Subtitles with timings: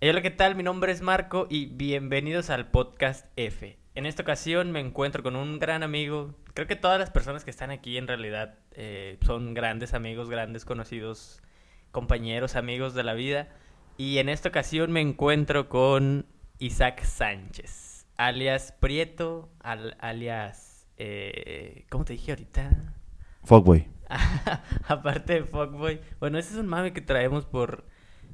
[0.00, 0.54] Hola, ¿qué tal?
[0.54, 3.78] Mi nombre es Marco y bienvenidos al podcast F.
[3.94, 6.34] En esta ocasión me encuentro con un gran amigo.
[6.54, 10.64] Creo que todas las personas que están aquí en realidad eh, son grandes amigos, grandes
[10.64, 11.42] conocidos,
[11.90, 13.48] compañeros, amigos de la vida.
[13.96, 16.26] Y en esta ocasión me encuentro con
[16.58, 20.86] Isaac Sánchez, alias Prieto, al- alias...
[20.96, 22.94] eh, ¿Cómo te dije ahorita?
[23.42, 23.88] Fogboy.
[24.86, 26.00] Aparte de Fuckboy.
[26.20, 27.84] Bueno, ese es un mame que traemos por...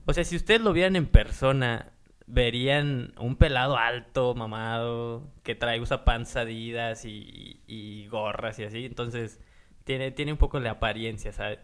[0.06, 1.92] O sea, si ustedes lo vieran en persona,
[2.26, 8.84] verían un pelado alto, mamado, que trae, usa panzadidas y, y gorras y así.
[8.84, 9.40] Entonces,
[9.84, 11.58] tiene, tiene un poco la apariencia, ¿sabes?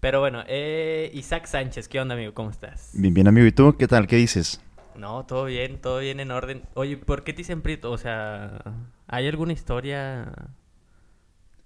[0.00, 2.34] Pero bueno, eh, Isaac Sánchez, ¿qué onda, amigo?
[2.34, 2.90] ¿Cómo estás?
[2.94, 3.46] Bien, bien, amigo.
[3.46, 3.76] ¿Y tú?
[3.76, 4.06] ¿Qué tal?
[4.06, 4.60] ¿Qué dices?
[4.94, 6.62] No, todo bien, todo bien en orden.
[6.74, 7.90] Oye, ¿por qué te dicen Prieto?
[7.90, 8.62] O sea,
[9.06, 10.32] ¿hay alguna historia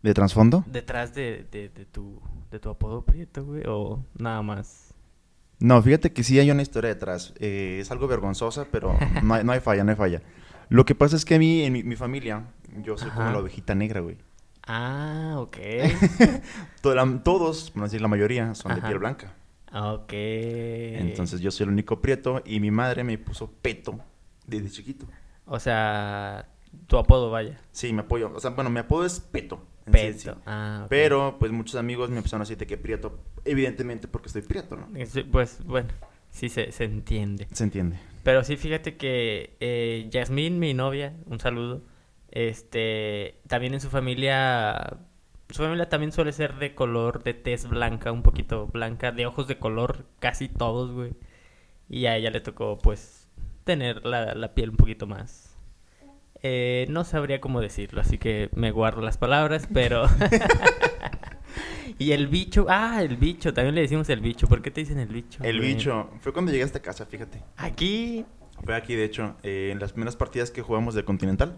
[0.03, 0.65] ¿De trasfondo?
[0.67, 2.21] detrás de, de, de tu,
[2.51, 3.63] de tu apodo Prieto, güey?
[3.67, 4.94] ¿O nada más?
[5.65, 7.33] No, fíjate que sí hay una historia detrás.
[7.41, 10.21] Eh, es algo vergonzosa, pero no hay, no hay falla, no hay falla.
[10.69, 12.45] Lo que pasa es que a mí, en mi, mi familia,
[12.83, 14.19] yo soy como la ovejita negra, güey.
[14.67, 15.57] Ah, ok.
[16.83, 19.33] Todos, por no decir la mayoría, son de piel blanca.
[19.73, 20.13] ok.
[20.13, 23.99] Entonces yo soy el único prieto y mi madre me puso peto
[24.47, 25.07] desde chiquito.
[25.47, 26.47] O sea,
[26.89, 27.59] tu apodo, vaya.
[27.73, 28.31] Sí, me apoyo.
[28.35, 29.63] O sea, bueno, mi apodo es peto.
[29.87, 30.19] Sí, Peto.
[30.35, 30.41] sí.
[30.47, 30.87] Ah.
[30.89, 34.77] Pero, pues muchos amigos me empezaron a decir de que prieto, evidentemente porque estoy prieto,
[34.77, 34.89] ¿no?
[34.97, 35.89] Es- Pues bueno,
[36.31, 37.47] sí se, se entiende.
[37.53, 37.99] Se entiende.
[38.23, 41.83] Pero sí, fíjate que eh, Yasmín, mi novia, un saludo,
[42.31, 44.97] este, también en su familia,
[45.51, 49.47] su familia también suele ser de color de tez blanca, un poquito blanca, de ojos
[49.47, 51.13] de color, casi todos, güey.
[51.89, 53.29] Y a ella le tocó, pues,
[53.65, 55.44] tener la, la piel un poquito más...
[56.47, 60.05] eh, no sabría cómo decirlo, así que me guardo las palabras, pero...
[61.99, 64.47] y el bicho, ah, el bicho, también le decimos el bicho.
[64.47, 65.43] ¿Por qué te dicen el bicho?
[65.43, 66.11] El bicho.
[66.21, 67.43] Fue cuando llegué a esta casa, fíjate.
[67.57, 68.25] Aquí,
[68.65, 71.57] Fue aquí, de hecho, eh, en las primeras partidas que jugamos de Continental.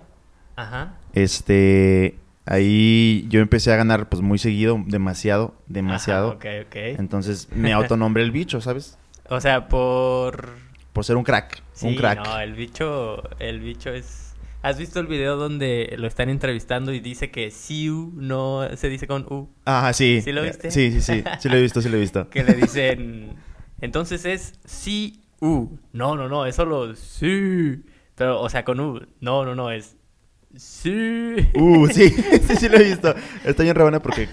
[0.56, 0.98] ajá.
[1.14, 6.28] Este, ahí yo empecé a ganar pues muy seguido, demasiado, demasiado.
[6.28, 6.76] Ajá, ok, ok.
[6.98, 8.98] Entonces me autonombré el bicho, ¿sabes?
[9.28, 10.54] O sea, por...
[10.92, 12.25] Por ser un crack, Sí, un crack.
[12.25, 14.35] no, el bicho, el bicho es...
[14.66, 19.06] ¿Has visto el video donde lo están entrevistando y dice que Siu no se dice
[19.06, 19.49] con U?
[19.65, 20.21] Ajá, sí.
[20.22, 20.72] ¿Sí lo viste?
[20.72, 21.22] Sí, sí, sí.
[21.38, 22.28] Sí lo he visto, sí lo he visto.
[22.31, 23.37] Que le dicen...
[23.81, 25.78] Entonces es Si-U.
[25.93, 27.84] No, no, no, es solo Sí.
[28.16, 29.06] Pero, o sea, con U.
[29.21, 29.97] No, no, no, es
[30.56, 31.37] Sí.
[31.55, 32.10] Uh, sí,
[32.49, 33.15] sí, sí lo he visto.
[33.44, 34.28] Está bien rebana porque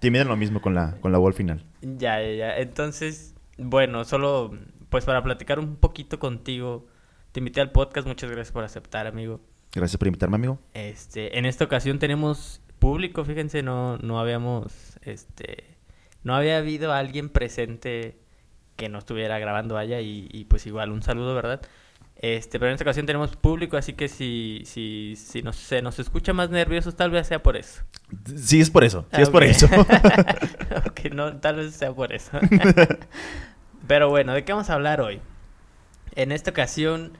[0.00, 1.64] te miden lo mismo con la, con la voz final.
[1.82, 2.58] Ya, ya, ya.
[2.58, 6.88] Entonces, bueno, solo pues para platicar un poquito contigo,
[7.30, 8.08] te invité al podcast.
[8.08, 9.40] Muchas gracias por aceptar, amigo.
[9.78, 10.58] Gracias por invitarme, amigo.
[10.74, 15.64] Este, en esta ocasión tenemos público, fíjense, no, no habíamos, este,
[16.24, 18.18] no había habido alguien presente
[18.76, 21.60] que no estuviera grabando allá y, y, pues igual un saludo, ¿verdad?
[22.16, 26.00] Este, pero en esta ocasión tenemos público, así que si, si, si nos, se nos
[26.00, 27.84] escucha más nerviosos, tal vez sea por eso.
[28.36, 29.06] Sí, es por eso.
[29.14, 29.66] Sí, es por eso.
[30.86, 32.32] ok, no, tal vez sea por eso.
[33.86, 35.20] Pero bueno, ¿de qué vamos a hablar hoy?
[36.16, 37.12] En esta ocasión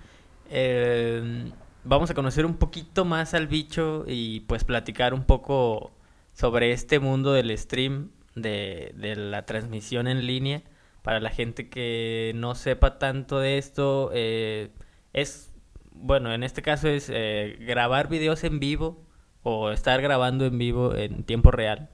[0.50, 1.52] eh,
[1.88, 5.92] vamos a conocer un poquito más al bicho y pues platicar un poco
[6.34, 10.62] sobre este mundo del stream, de, la transmisión en línea.
[11.02, 14.70] Para la gente que no sepa tanto de esto, eh,
[15.14, 15.50] es,
[15.92, 19.02] bueno, en este caso es eh, grabar videos en vivo
[19.42, 21.88] o estar grabando en vivo en tiempo real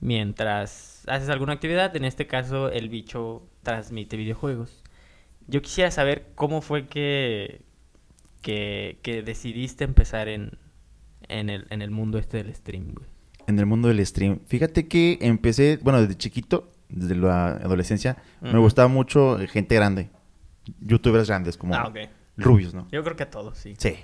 [0.00, 1.94] mientras haces alguna actividad.
[1.96, 4.82] En este caso, el bicho transmite videojuegos.
[5.46, 7.63] Yo quisiera saber cómo fue que,
[8.44, 10.58] que, que decidiste empezar en,
[11.28, 13.08] en, el, en el mundo este del stream, güey.
[13.46, 14.40] En el mundo del stream.
[14.46, 20.10] Fíjate que empecé, bueno, desde chiquito, desde la adolescencia, me gustaba mucho eh, gente grande.
[20.80, 21.90] Youtubers grandes, como Ah,
[22.36, 22.86] rubios, ¿no?
[22.92, 23.74] Yo creo que a todos, sí.
[23.78, 23.94] Sí.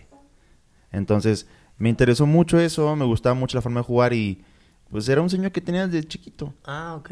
[0.90, 1.46] Entonces,
[1.78, 4.42] me interesó mucho eso, me gustaba mucho la forma de jugar y
[4.90, 6.54] pues era un sueño que tenía desde chiquito.
[6.64, 7.10] Ah, ok.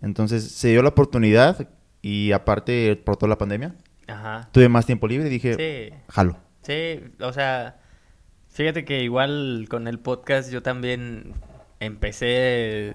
[0.00, 1.68] Entonces, se dio la oportunidad
[2.02, 3.74] y aparte, por toda la pandemia,
[4.06, 4.48] Ajá.
[4.52, 5.54] tuve más tiempo libre y dije,
[5.90, 5.94] Sí.
[6.08, 6.36] jalo.
[6.62, 7.80] Sí, o sea,
[8.48, 11.34] fíjate que igual con el podcast yo también
[11.80, 12.94] empecé,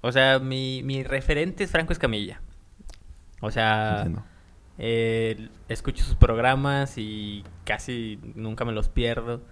[0.00, 2.40] o sea, mi, mi referente es Franco Escamilla.
[3.40, 4.08] O sea,
[4.78, 9.42] eh, escucho sus programas y casi nunca me los pierdo.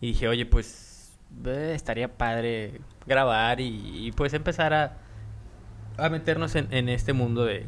[0.00, 4.98] Y dije, oye, pues eh, estaría padre grabar y, y, pues empezar a,
[5.96, 7.66] a meternos en, en este mundo de,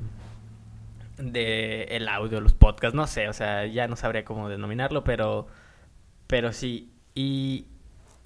[1.18, 5.46] de el audio, los podcasts, no sé, o sea, ya no sabría cómo denominarlo, pero,
[6.26, 6.90] pero sí.
[7.14, 7.66] Y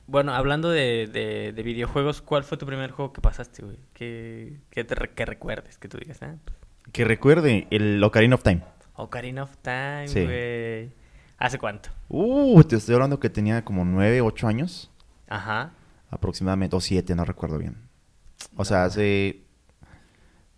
[0.06, 3.78] bueno, hablando de, de, de videojuegos, ¿cuál fue tu primer juego que pasaste, güey?
[3.92, 6.56] Que, que, te que recuerdes, que tú digas, ah, pues,
[6.92, 8.62] Que recuerde el Ocarina of Time.
[8.94, 10.22] Ocarina of Time, Sí.
[10.24, 10.90] güey.
[11.38, 11.90] ¿Hace cuánto?
[12.08, 14.90] Uh, te estoy hablando que tenía como 9, 8 años
[15.28, 15.72] Ajá.
[16.08, 17.76] aproximadamente, o 7, no recuerdo bien.
[18.54, 18.64] O No.
[18.64, 19.42] sea, hace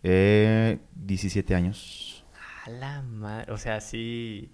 [0.02, 2.17] eh, 17 años.
[2.68, 3.50] A la madre.
[3.50, 4.50] O sea, sí.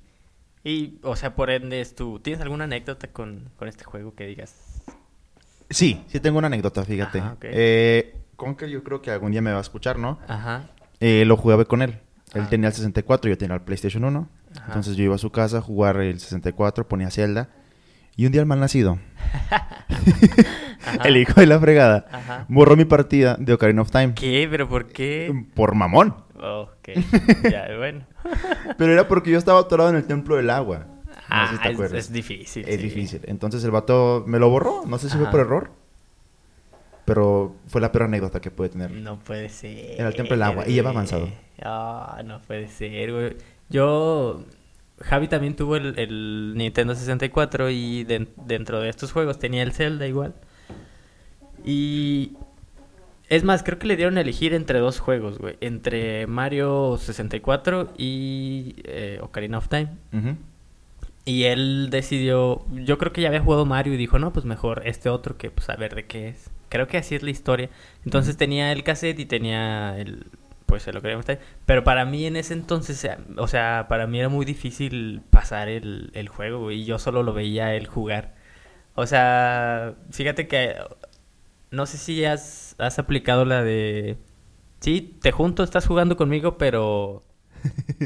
[0.63, 2.21] Y, o sea, por ende, es tú.
[2.21, 4.83] ¿Tienes alguna anécdota con, con este juego que digas?
[5.69, 7.19] Sí, sí tengo una anécdota, fíjate.
[7.19, 7.45] Ajá, ok.
[7.45, 10.19] Eh, Conker yo creo que algún día me va a escuchar, ¿no?
[10.29, 10.71] Ajá.
[11.01, 11.99] Eh, lo jugaba con él.
[12.35, 12.49] Él Ah.
[12.49, 14.29] tenía el 64, yo tenía el PlayStation 1.
[14.57, 14.65] Ajá.
[14.69, 17.49] Entonces yo iba a su casa a jugar el 64, ponía Zelda.
[18.17, 18.97] Y un día el mal nacido,
[21.05, 22.47] el hijo de la fregada, Ajá.
[22.49, 24.15] borró mi partida de Ocarina of Time.
[24.15, 24.47] ¿Qué?
[24.49, 25.35] ¿Pero por qué?
[25.55, 26.15] Por mamón.
[26.45, 26.89] Oh, ok.
[27.51, 28.07] Ya, bueno.
[28.79, 30.87] Pero era porque yo estaba atorado en el templo del agua.
[30.89, 30.95] No
[31.31, 31.99] Ah, sé si te es, acuerdas.
[31.99, 32.69] es difícil.
[32.69, 32.83] Es sí.
[32.83, 33.21] difícil.
[33.25, 34.83] Entonces el vato me lo borró.
[34.87, 35.71] No sé si fue por error.
[37.07, 38.91] Pero fue la peor anécdota que pude tener.
[38.91, 39.93] No puede ser.
[40.01, 40.97] Era el templo del agua, y ya va güey.
[40.97, 41.29] avanzado.
[41.63, 43.37] Ah, no puede ser, güey.
[43.69, 44.45] Yo.
[45.01, 49.73] Javi también tuvo el, el Nintendo 64 y den- dentro de estos juegos tenía el
[49.73, 50.35] Zelda igual.
[51.65, 52.37] Y.
[53.29, 55.57] Es más, creo que le dieron a elegir entre dos juegos, güey.
[55.61, 59.89] Entre Mario 64 y eh, Ocarina of Time.
[61.25, 64.83] Y él decidió, yo creo que ya había jugado Mario y dijo, no, pues mejor
[64.85, 66.51] este otro que pues a ver de qué es.
[66.69, 67.71] Creo que así es la historia.
[68.05, 70.27] Entonces tenía el cassette y tenía el,
[70.67, 71.39] pues el Ocarina of Time.
[71.65, 75.69] Pero para mí en ese entonces, eh, o sea, para mí era muy difícil pasar
[75.69, 78.35] el, el juego, y yo solo lo veía él jugar.
[78.95, 80.77] O sea, fíjate que
[81.75, 84.17] no sé si has, has aplicado la de,
[84.81, 87.25] sí, te junto, estás jugando conmigo, pero...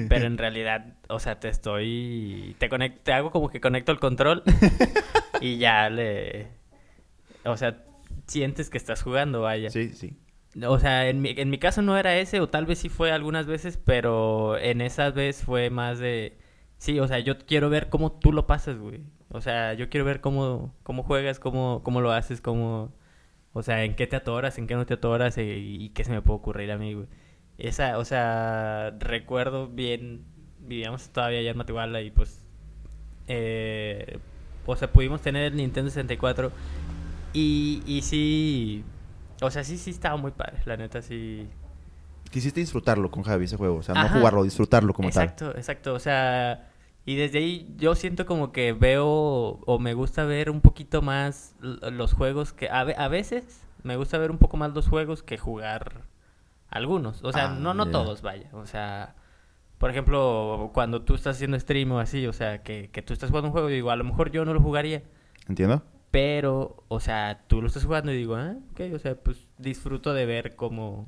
[0.09, 2.55] Pero en realidad, o sea, te estoy.
[2.59, 4.45] Te, conect, te hago como que conecto el control
[5.41, 6.47] y ya le.
[7.45, 7.83] O sea,
[8.27, 9.71] sientes que estás jugando, vaya.
[9.71, 10.17] Sí, sí.
[10.67, 13.13] O sea, en mi, en mi caso no era ese, o tal vez sí fue
[13.13, 16.39] algunas veces, pero en esa vez fue más de.
[16.79, 19.03] Sí, o sea, yo quiero ver cómo tú lo pasas, güey.
[19.31, 22.93] O sea, yo quiero ver cómo, cómo juegas, cómo, cómo lo haces, cómo.
[23.53, 26.11] O sea, en qué te atoras, en qué no te atoras eh, y, qué se
[26.11, 27.07] me puede ocurrir a mí, güey.
[27.59, 30.25] Esa, o sea, recuerdo bien,
[30.61, 32.45] vivíamos todavía allá en Matehuala y pues,
[33.27, 34.19] eh,
[34.65, 36.53] o sea, pudimos tener el Nintendo 64
[37.33, 38.85] y, y sí,
[39.41, 41.49] o sea, sí, sí estaba muy padre, la neta, sí.
[42.31, 43.77] Quisiste disfrutarlo con Javi ese juego.
[43.77, 46.68] O sea, no jugarlo, disfrutarlo como exacto, exacto, o sea,
[47.09, 51.57] y desde ahí yo siento como que veo o me gusta ver un poquito más
[51.61, 55.39] los juegos que a, a veces me gusta ver un poco más los juegos que
[55.39, 56.03] jugar
[56.69, 59.15] algunos, o sea, Ah, no no todos, vaya, o sea,
[59.79, 63.31] por ejemplo, cuando tú estás haciendo stream o así, o sea, que, que tú estás
[63.31, 65.03] jugando un juego y digo, a lo mejor yo no lo jugaría.
[65.49, 65.83] ¿Entiendo?
[66.11, 70.15] pero, o sea, tú lo estás jugando y digo, ah, ok, o sea, pues disfruto
[70.15, 71.07] de ver cómo,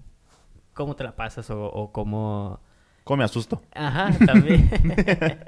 [0.74, 2.60] cómo te la pasas o, o cómo...
[3.10, 3.60] ¿Cómo me asusto?
[3.74, 4.70] Ajá, también.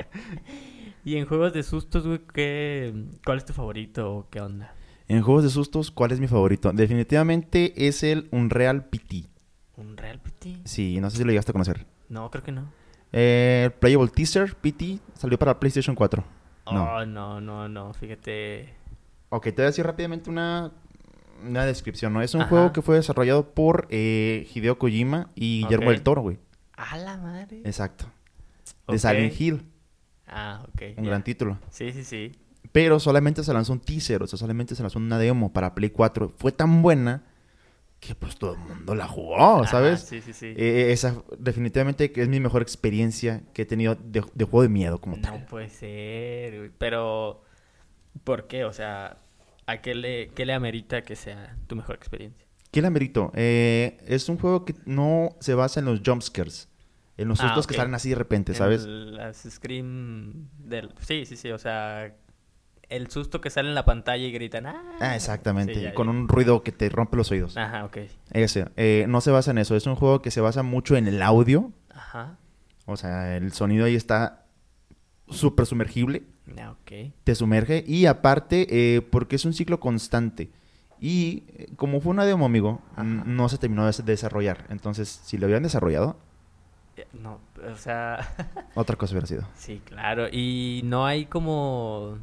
[1.04, 2.92] y en juegos de sustos, güey, ¿qué,
[3.24, 4.74] ¿cuál es tu favorito o qué onda?
[5.06, 6.72] En juegos de sustos, ¿cuál es mi favorito?
[6.72, 9.26] Definitivamente es el Unreal PT.
[9.76, 10.56] ¿Un Real PT?
[10.64, 11.86] Sí, no sé si lo llegaste a conocer.
[12.08, 12.64] No, creo que no.
[13.12, 16.24] Eh, Playable Teaser PT salió para PlayStation 4.
[16.72, 16.82] No.
[16.96, 18.74] Oh, no, no, no, fíjate.
[19.28, 20.72] Ok, te voy a decir rápidamente una,
[21.46, 22.22] una descripción, ¿no?
[22.22, 22.50] Es un Ajá.
[22.50, 25.92] juego que fue desarrollado por eh, Hideo Kojima y Guillermo Ok.
[25.92, 26.38] del Toro, güey.
[26.90, 27.60] A la madre.
[27.64, 28.06] Exacto.
[28.88, 28.98] De.
[28.98, 29.62] Silent Hill,
[30.26, 30.82] Ah, ok.
[30.98, 31.58] un gran título.
[31.70, 32.32] Sí, sí, sí.
[32.72, 35.90] Pero solamente se lanzó un teaser, o sea, solamente se lanzó una demo para Play
[35.90, 36.28] 4.
[36.30, 37.22] Fue tan buena
[38.00, 40.00] que pues todo el mundo la jugó, ¿sabes?
[40.00, 40.46] sí, sí, sí.
[40.56, 44.68] Eh, esa definitivamente que es mi mejor experiencia que he tenido de, de juego de
[44.70, 45.44] miedo como No tal.
[45.46, 46.70] puede ser, güey.
[46.78, 47.42] Pero,
[48.24, 48.64] ¿por qué?
[48.64, 49.18] O sea,
[49.66, 52.44] ¿a qué le, qué le amerita que sea tu mejor experiencia?
[52.72, 53.30] ¿Qué la merito?
[53.34, 56.68] Eh, es un juego que no se basa en los jumpscares,
[57.22, 58.84] en los Ah, sustos que salen así de repente, ¿sabes?
[58.84, 60.90] El- las Scream del...
[61.00, 62.14] Sí, sí, sí, o sea,
[62.88, 64.66] el susto que sale en la pantalla y gritan...
[64.66, 64.82] ¡Ah!
[65.00, 67.56] Ah, exactamente, Sí, ya, con un ruido que te rompe los oídos.
[67.56, 67.98] Ajá, ok.
[68.32, 71.06] Ese, eh, no se basa en eso, es un juego que se basa mucho en
[71.08, 72.36] el audio, Ajá.
[72.86, 74.44] o sea, el sonido ahí está
[75.28, 76.24] súper sumergible,
[76.58, 77.12] Ah, ok.
[77.24, 80.50] te sumerge y aparte eh, porque es un ciclo constante.
[81.00, 83.02] Y eh, como fue una demo, amigo, Ajá.
[83.02, 84.66] no se terminó de desarrollar.
[84.68, 86.16] Entonces, si lo habían desarrollado,
[87.12, 87.40] No,
[87.72, 88.18] o sea...
[88.74, 89.42] otra cosa hubiera sido.
[89.54, 90.28] sí, claro.
[90.30, 92.18] Y no hay como...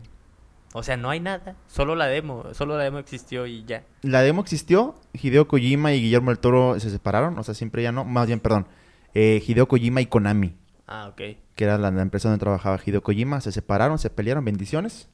[0.73, 1.55] O sea, no hay nada.
[1.67, 2.43] Solo la demo.
[2.53, 3.83] Solo la demo existió y ya.
[4.03, 7.91] La demo existió, Hideo Kojima y Guillermo del Toro se separaron, o sea, siempre ya
[7.91, 8.67] no, más bien, perdón,
[9.15, 11.17] eh, Hideo Kojima y Konami, Ah, ok.
[11.55, 15.09] que era la, la empresa donde trabajaba Hideo Kojima, se separaron, se pelearon, bendiciones.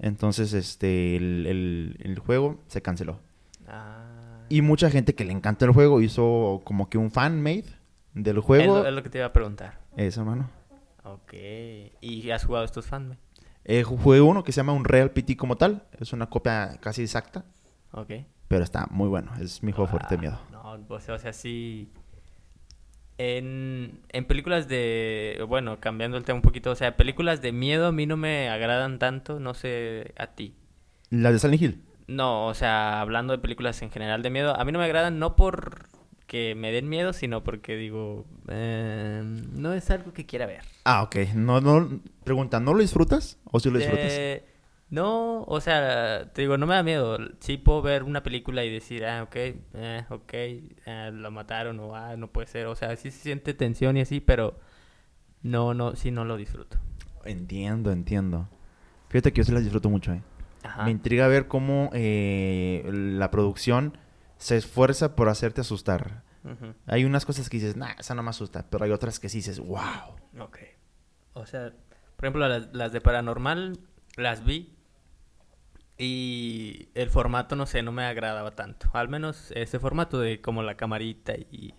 [0.00, 3.20] Entonces, este, el, el- el juego se canceló.
[3.68, 4.04] Ah.
[4.48, 7.64] Y mucha gente que le encanta el juego hizo como que un fan-made
[8.14, 8.78] del Es juego.
[8.80, 9.78] lo, es lo que te iba a preguntar.
[9.96, 10.50] Eso, hermano.
[11.04, 11.34] Ok.
[12.00, 13.16] ¿Y has jugado estos fans?
[13.64, 15.84] Eh, jugué uno que se llama un Real PT como tal.
[16.00, 17.44] Es una copia casi exacta.
[17.92, 18.10] Ok.
[18.48, 19.32] Pero está muy bueno.
[19.40, 20.38] Es mi juego fuerte de miedo.
[20.52, 21.88] Ah, no, o sea, o sea, sí.
[23.18, 25.44] En, en películas de.
[25.48, 26.70] Bueno, cambiando el tema un poquito.
[26.70, 29.38] O sea, películas de miedo a mí no me agradan tanto.
[29.38, 30.54] No sé a ti.
[31.10, 31.84] ¿Las de Silent Hill?
[32.08, 35.18] No, o sea, hablando de películas en general de miedo, a mí no me agradan
[35.18, 35.86] no por
[36.32, 40.62] que me den miedo, sino porque digo, eh, no es algo que quiera ver.
[40.84, 41.16] Ah, ok.
[41.34, 44.06] No, no, pregunta, ¿no lo disfrutas o sí lo disfrutas?
[44.08, 44.42] Eh,
[44.88, 47.18] no, o sea, te digo, no me da miedo.
[47.40, 51.94] Sí puedo ver una película y decir, ah, ok, eh, ok, eh, lo mataron o
[51.94, 52.64] ah, no puede ser.
[52.64, 54.58] O sea, sí se siente tensión y así, pero
[55.42, 56.78] no, no, sí no lo disfruto.
[57.26, 58.48] Entiendo, entiendo.
[59.10, 60.22] Fíjate que yo sí las disfruto mucho, eh.
[60.62, 60.84] Ajá.
[60.86, 63.98] Me intriga ver cómo eh, la producción
[64.42, 66.24] se esfuerza por hacerte asustar.
[66.86, 69.38] Hay unas cosas que dices, nah, esa no me asusta, pero hay otras que sí
[69.38, 70.16] dices, wow.
[70.40, 70.58] Ok.
[71.34, 71.72] O sea,
[72.16, 73.78] por ejemplo, las, las de paranormal
[74.16, 74.76] las vi
[75.96, 78.90] y el formato, no sé, no me agradaba tanto.
[78.94, 81.74] Al menos ese formato de como la camarita y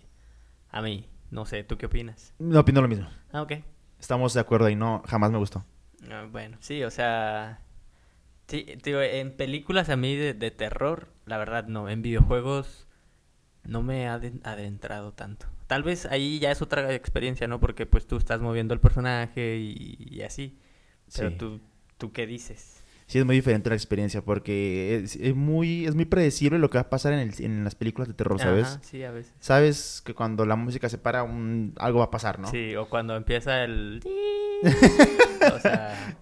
[0.70, 2.32] a mí, no sé, ¿tú qué opinas?
[2.38, 3.10] No opino lo mismo.
[3.30, 3.52] Ah, ok.
[4.00, 5.66] Estamos de acuerdo y no, jamás me gustó.
[6.10, 7.60] Ah, bueno, sí, o sea,
[8.46, 12.86] sí, te digo, en películas a mí de, de terror, la verdad no, en videojuegos
[13.64, 15.46] no me ha aden- adentrado tanto.
[15.66, 17.58] Tal vez ahí ya es otra experiencia, ¿no?
[17.60, 20.58] Porque pues tú estás moviendo el personaje y, y así.
[21.16, 21.36] Pero Sí.
[21.36, 21.60] tú,
[21.98, 22.82] ¿tú qué dices?
[23.06, 26.78] Sí, es muy diferente la experiencia porque es, es muy, es muy predecible lo que
[26.78, 28.66] va a pasar en, el- en las películas de terror, ¿sabes?
[28.66, 29.32] Ajá, sí, a veces.
[29.40, 32.50] Sabes que cuando la música se para, un- algo va a pasar, ¿no?
[32.50, 34.00] Sí, o cuando empieza el...
[35.54, 36.16] o sea,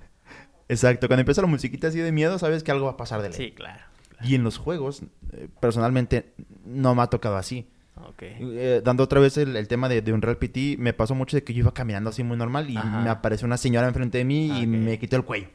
[0.69, 3.29] Exacto, cuando empieza la musiquita así de miedo, sabes que algo va a pasar de
[3.31, 3.37] ley.
[3.37, 3.81] sí, claro.
[4.25, 5.03] Y en los juegos,
[5.33, 6.33] eh, personalmente,
[6.65, 7.67] no me ha tocado así.
[7.97, 8.23] Ok.
[8.23, 11.37] Eh, dando otra vez el, el tema de, de un Real PT, me pasó mucho
[11.37, 13.01] de que yo iba caminando así muy normal y Ajá.
[13.01, 15.49] me apareció una señora enfrente de mí y me quitó el cuello.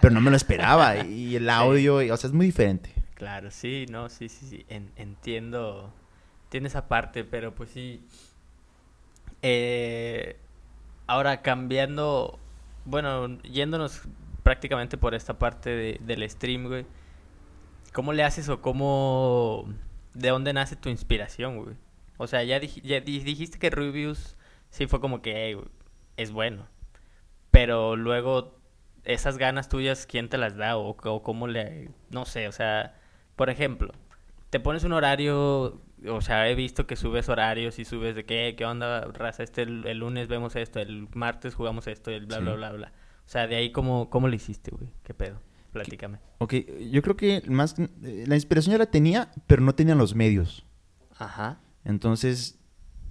[0.00, 0.96] Pero no me lo esperaba.
[1.06, 2.90] y el audio, y- o sea, es muy diferente.
[3.14, 5.92] Claro, sí, no, sí, sí, sí, en- entiendo,
[6.46, 8.02] entiendo esa parte, pero pues sí.
[9.42, 10.36] Eh,
[11.06, 12.38] ahora cambiando,
[12.84, 14.02] bueno, yéndonos
[14.44, 16.86] prácticamente por esta parte de- del stream, güey,
[17.92, 19.64] ¿cómo le haces o cómo,
[20.12, 21.74] de dónde nace tu inspiración, güey?
[22.18, 24.36] O sea, ya, dij- ya di- dijiste que Rubius
[24.70, 25.66] sí fue como que, "Ey, güey,
[26.16, 26.68] es bueno,
[27.50, 28.56] pero luego
[29.04, 30.76] esas ganas tuyas, ¿quién te las da?
[30.76, 31.90] O, o cómo le...
[32.10, 32.94] No sé, o sea,
[33.36, 33.92] por ejemplo,
[34.50, 38.54] te pones un horario, o sea, he visto que subes horarios y subes de qué,
[38.56, 42.38] qué onda, raza, este el, el lunes vemos esto, el martes jugamos esto, el bla,
[42.38, 42.42] Sí.
[42.44, 42.92] bla, bla, bla.
[43.26, 44.88] O sea, de ahí, ¿cómo, cómo lo hiciste, güey?
[45.02, 45.40] ¿Qué pedo?
[45.72, 46.18] Platícame.
[46.38, 46.54] Ok,
[46.90, 50.64] yo creo que más eh, la inspiración ya la tenía, pero no tenía los medios.
[51.18, 51.58] Ajá.
[51.84, 52.58] Entonces,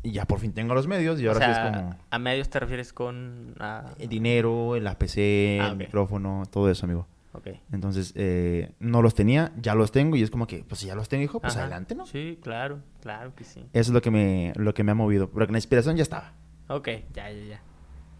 [0.03, 2.49] ya por fin tengo los medios y o ahora sí sea, es como ¿a medios
[2.49, 3.55] te refieres con...?
[3.59, 7.07] ah, el dinero, la PC, Ah, el micrófono, todo eso, amigo.
[7.33, 7.47] Ok.
[7.71, 10.95] Entonces, eh, no los tenía, ya los tengo y es como que, pues si ya
[10.95, 11.63] los tengo, hijo, pues Ajá.
[11.63, 12.05] adelante, ¿no?
[12.05, 13.61] Sí, claro, claro que sí.
[13.73, 16.33] Eso es lo que me, lo que me ha movido, porque la inspiración ya estaba.
[16.69, 17.61] Ok, ya, ya, ya.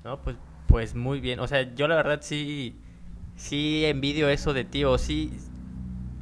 [0.04, 0.36] No, pues,
[0.74, 1.40] pues muy bien.
[1.40, 2.76] O sea, yo la verdad sí,
[3.36, 5.32] sí envidio eso de ti, o sí...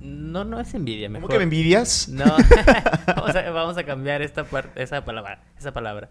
[0.02, 1.30] No, no es envidia, mejor.
[1.30, 2.10] ¿Cómo que me envidias?
[2.10, 2.26] No,
[3.16, 6.10] vamos, a, vamos a cambiar esta parte, esa palabra, esa palabra.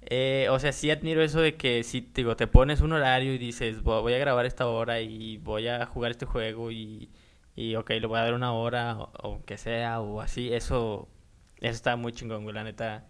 [0.00, 3.32] Eh, o sea, sí admiro eso de que si te digo, te pones un horario
[3.32, 7.10] y dices, "Vo- voy a grabar esta hora y voy a jugar este juego y,
[7.54, 11.08] y ok, le voy a dar una hora o, o que sea o así, eso,
[11.60, 13.04] eso está muy chingón, güey, la neta.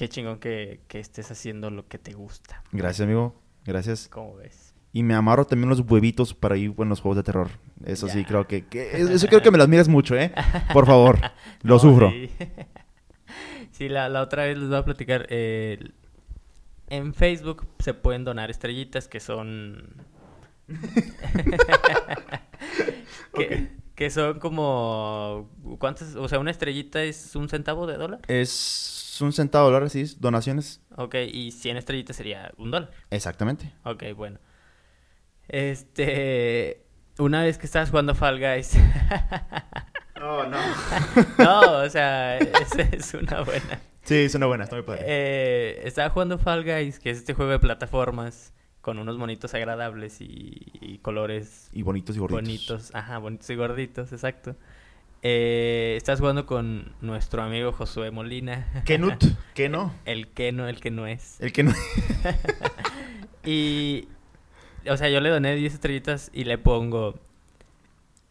[0.00, 2.62] Qué chingón que, que estés haciendo lo que te gusta.
[2.72, 3.34] Gracias, amigo.
[3.66, 4.08] Gracias.
[4.08, 4.74] ¿Cómo ves?
[4.94, 7.50] Y me amarro también los huevitos para ir en los juegos de terror.
[7.84, 10.32] Eso sí, creo que, que- Eso creo que me las miras mucho, ¿eh?
[10.72, 11.18] Por favor.
[11.62, 12.08] Lo No, sufro.
[12.10, 12.30] Sí,
[13.72, 15.26] Sí, la, la otra vez les voy a platicar.
[15.28, 15.90] eh,
[16.88, 20.02] en Facebook se pueden donar estrellitas que son.
[23.34, 25.50] que, que son como.
[25.78, 26.16] ¿Cuántas?
[26.16, 28.20] O sea, una estrellita es un centavo de dólar.
[28.28, 30.80] Es un centavo de dólar, donaciones.
[30.96, 32.90] Ok, y 100 estrellitas sería un dólar.
[33.10, 33.72] Exactamente.
[33.84, 34.38] Ok, bueno.
[35.48, 36.84] Este.
[37.18, 38.72] Una vez que estabas jugando Fall Guys.
[40.20, 40.58] No, no.
[41.38, 43.80] no, o sea, esa es una buena.
[44.02, 45.00] Sí, suena buena, está muy padre.
[45.06, 50.20] Eh, estaba jugando Fall Guys, que es este juego de plataformas con unos monitos agradables
[50.20, 52.42] y, y colores Y bonitos y gorditos.
[52.42, 52.94] bonitos.
[52.94, 54.56] Ajá, bonitos y gorditos, exacto.
[55.22, 58.82] Eh, estás jugando con nuestro amigo Josué Molina.
[58.86, 59.22] Kenut,
[59.54, 59.92] que no.
[60.04, 61.40] El que no, el que no es.
[61.40, 61.72] El que no.
[63.42, 64.06] Y,
[64.86, 67.18] o sea, yo le doné 10 estrellitas y le pongo...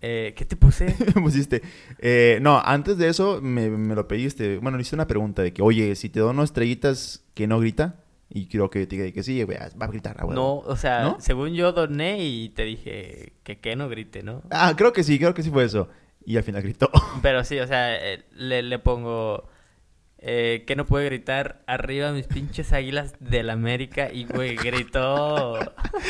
[0.01, 0.95] Eh, ¿Qué te puse?
[1.15, 1.61] pusiste.
[1.97, 4.59] Eh, no, antes de eso me, me lo pediste.
[4.59, 7.95] Bueno, le hice una pregunta de que, oye, si te dono estrellitas que no grita,
[8.29, 10.35] Y creo que te dije que sí, güey, va a gritar, a huevo.
[10.35, 11.17] No, o sea, ¿No?
[11.19, 14.43] según yo doné y te dije que que no grite, ¿no?
[14.51, 15.89] Ah, creo que sí, creo que sí fue eso.
[16.25, 16.89] Y al final gritó.
[17.21, 19.49] Pero sí, o sea, eh, le, le pongo
[20.19, 25.57] eh, que no puede gritar arriba mis pinches águilas del América y güey, gritó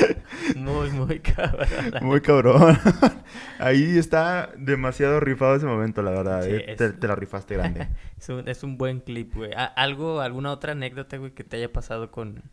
[0.55, 1.67] muy, muy cabrón.
[2.01, 2.77] Muy cabrón.
[3.59, 6.43] Ahí está demasiado rifado ese momento, la verdad.
[6.43, 6.65] Sí, eh.
[6.69, 7.87] es- te, te la rifaste grande.
[8.17, 9.51] Es un, es un buen clip, güey.
[9.75, 12.43] ¿Algo, alguna otra anécdota, güey, que te haya pasado con...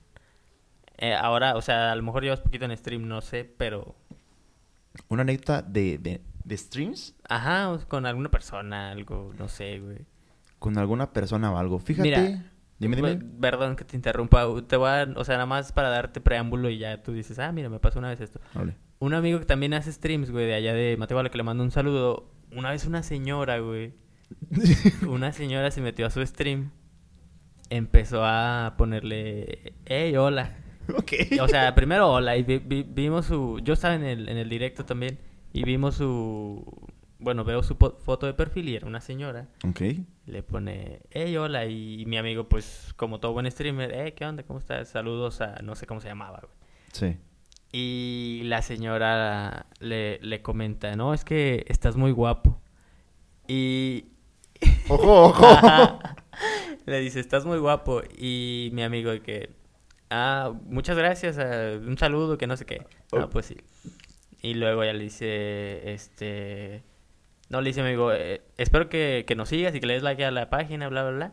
[0.99, 3.97] eh, ahora, o sea, a lo mejor llevas poquito en stream, no sé, pero...
[5.09, 9.99] Una anécdota de, de, de streams Ajá, con alguna persona, algo, no sé, güey.
[10.59, 11.79] con alguna persona o algo.
[11.79, 12.09] Fíjate.
[12.09, 13.17] Mira, dime, dime.
[13.41, 14.47] Perdón que te interrumpa.
[14.67, 17.53] Te voy a, o sea, nada más para darte preámbulo y ya tú dices, ah,
[17.53, 18.41] mira, me pasó una vez esto.
[18.55, 18.77] Hable.
[19.01, 21.71] Un amigo que también hace streams, güey, de allá de Matehuala, que le mando un
[21.73, 22.33] saludo.
[22.53, 23.93] Una vez una señora, güey,
[25.09, 26.71] una señora se metió a su stream,
[27.71, 30.57] empezó a ponerle, hey, hola.
[30.97, 31.13] ok.
[31.43, 33.59] O sea, primero hola y vi- vi- vimos su...
[33.65, 35.19] Yo estaba en el, en el directo también
[35.57, 36.65] y vimos su...
[37.19, 39.49] Bueno, veo su foto de perfil y era una señora.
[39.67, 39.81] Ok.
[40.27, 44.43] Le pone, hey, hola, y mi amigo, pues, como todo buen streamer, hey, ¿qué onda?
[44.43, 44.91] ¿Cómo estás?
[44.91, 46.53] Saludos a, no sé cómo se llamaba, güey.
[46.93, 47.17] Sí.
[47.73, 52.61] Y la señora le, le comenta, no, es que estás muy guapo.
[53.49, 54.07] Y
[54.89, 55.99] Ojo, ojo.
[56.87, 58.03] le dice, estás muy guapo.
[58.19, 59.51] Y mi amigo que,
[60.11, 62.83] ah, muchas gracias, ah, un saludo, que no sé qué.
[63.13, 63.31] Ah, Oh.
[63.31, 63.57] pues sí.
[64.43, 66.83] Y luego ella le dice, este...
[67.49, 70.03] No, le dice mi amigo, "Eh, espero que, que nos sigas y que le des
[70.03, 71.33] like a la página, bla, bla, bla.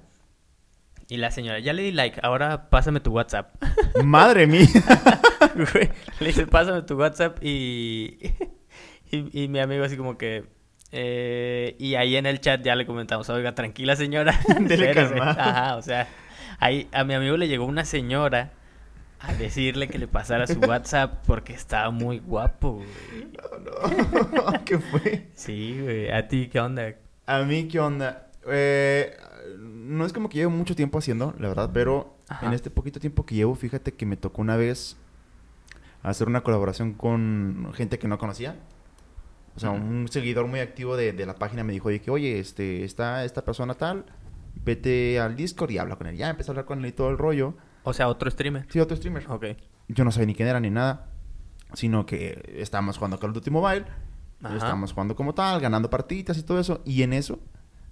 [1.09, 3.55] Y la señora, ya le di like, ahora pásame tu WhatsApp.
[4.03, 4.67] Madre mía.
[6.19, 8.17] Le dice, pásame tu WhatsApp y,
[9.11, 10.45] y, y mi amigo así como que...
[10.91, 14.39] eh, y ahí en el chat ya le comentamos, oiga, tranquila señora.
[14.59, 15.15] Dele espérese".
[15.15, 15.39] calmado.
[15.41, 16.07] Ajá, o sea,
[16.59, 18.51] ahí a mi amigo le llegó una señora
[19.23, 23.27] a decirle que le pasara su WhatsApp porque estaba muy guapo, güey.
[23.63, 24.63] no.
[24.65, 25.29] ¿Qué fue?
[25.33, 26.93] Sí, güey, a ti, ¿qué onda?
[27.25, 28.27] A mí, ¿qué onda?
[28.45, 29.15] Eh,
[29.57, 32.45] no es como que llevo mucho tiempo haciendo, la verdad, pero Ajá.
[32.47, 34.97] en este poquito tiempo que llevo, fíjate que me tocó una vez
[36.01, 38.57] hacer una colaboración con gente que no conocía.
[39.55, 42.39] O sea, un seguidor muy activo de, de la página me dijo, oye, que, oye,
[42.39, 44.03] este, está esta persona tal,
[44.65, 46.17] vete al Discord y habla con él.
[46.17, 47.53] Ya empecé a hablar con él y todo el rollo.
[47.83, 48.65] O sea, otro streamer.
[48.69, 49.25] Sí, otro streamer.
[49.29, 49.45] Ok.
[49.89, 51.07] Yo no sabía ni quién era ni nada,
[51.73, 53.85] sino que estábamos jugando Call of Duty Mobile,
[54.41, 54.55] Ajá.
[54.55, 57.39] estábamos jugando como tal, ganando partiditas y todo eso, y en eso,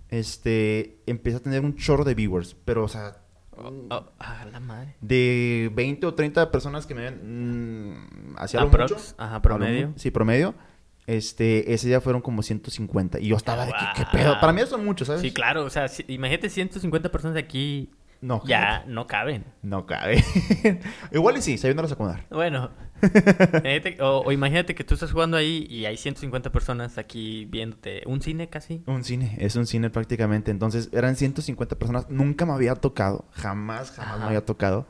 [0.10, 3.18] este, empecé a tener un chorro de viewers, pero, o sea,
[3.64, 4.96] Oh, oh, ah, la madre.
[5.02, 7.92] de 20 o 30 personas que me ven
[8.32, 9.94] mm, hacia mucho, ajá, promedio.
[9.98, 10.56] sí, promedio.
[11.06, 13.20] Este, ese día fueron como 150.
[13.20, 14.12] Y yo estaba de que, ¿qué Wow.
[14.12, 14.40] pedo?
[14.40, 15.22] Para mí eso son muchos, ¿sabes?
[15.22, 19.46] Sí, claro, o sea, si- imagínate 150 personas aquí No, ya no caben.
[19.64, 20.24] No cabe.
[21.12, 22.26] Igual y sí, sabiéndolos acomodar.
[22.30, 22.70] Bueno,
[23.02, 28.04] imagínate- o, o imagínate que tú estás jugando ahí y hay 150 personas aquí viéndote.
[28.06, 28.84] Un cine casi.
[28.86, 30.52] Un cine, es un cine prácticamente.
[30.52, 32.10] Entonces eran 150 personas.
[32.10, 33.26] Nunca me había tocado.
[33.32, 34.20] Jamás, jamás Ajá.
[34.20, 34.86] me había tocado.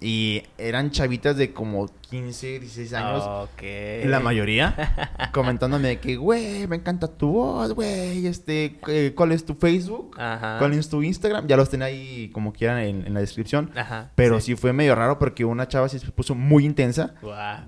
[0.00, 3.24] Y eran chavitas de como 15, 16 años.
[3.26, 3.62] Ok.
[4.04, 4.94] La mayoría.
[5.32, 8.26] comentándome de que, güey, me encanta tu voz, güey.
[8.26, 10.14] Este, eh, ¿cuál es tu Facebook?
[10.18, 10.58] Ajá.
[10.58, 11.48] ¿Cuál es tu Instagram?
[11.48, 13.72] Ya los tenía ahí como quieran en, en la descripción.
[13.74, 14.12] Ajá.
[14.14, 14.54] Pero sí.
[14.54, 17.14] fue medio raro porque una chava sí se puso muy intensa.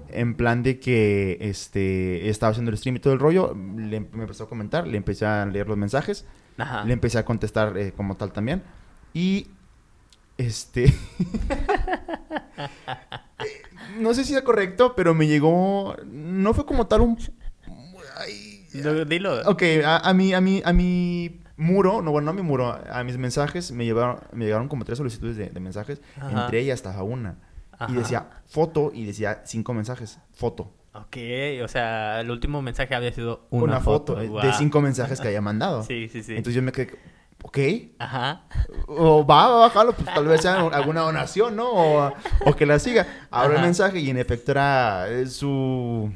[0.08, 3.54] En plan de que este estaba haciendo el stream y todo el rollo.
[3.54, 6.26] Le, me empezó a comentar, le empecé a leer los mensajes.
[6.56, 6.84] Ajá.
[6.84, 8.62] Le empecé a contestar eh, como tal también.
[9.12, 9.48] Y
[10.38, 10.94] este.
[13.98, 15.96] no sé si es correcto, pero me llegó.
[16.06, 17.18] No fue como tal un.
[18.16, 18.66] Ay,
[19.06, 19.40] Dilo.
[19.48, 22.78] Ok, a, a mi, a, mi, a mi muro, no, bueno, no a mi muro,
[22.90, 26.00] a mis mensajes me, llevaron, me llegaron como tres solicitudes de, de mensajes.
[26.16, 26.44] Ajá.
[26.44, 27.36] Entre ellas estaba una.
[27.72, 27.92] Ajá.
[27.92, 30.18] Y decía foto y decía cinco mensajes.
[30.32, 30.72] Foto.
[30.92, 31.16] Ok,
[31.62, 35.40] o sea, el último mensaje había sido Una, una, foto, de cinco mensajes que había
[35.40, 35.84] mandado.
[35.84, 36.32] Sí, sí, sí.
[36.32, 36.98] Entonces yo me quedé,
[37.42, 37.58] ok.
[37.98, 38.42] Ajá.
[38.86, 41.68] O va a bajarlo, pues tal vez sea alguna donación, ¿no?
[41.70, 42.12] O,
[42.46, 43.06] o que la siga.
[43.30, 46.12] Abro el mensaje y en efecto era eh, su...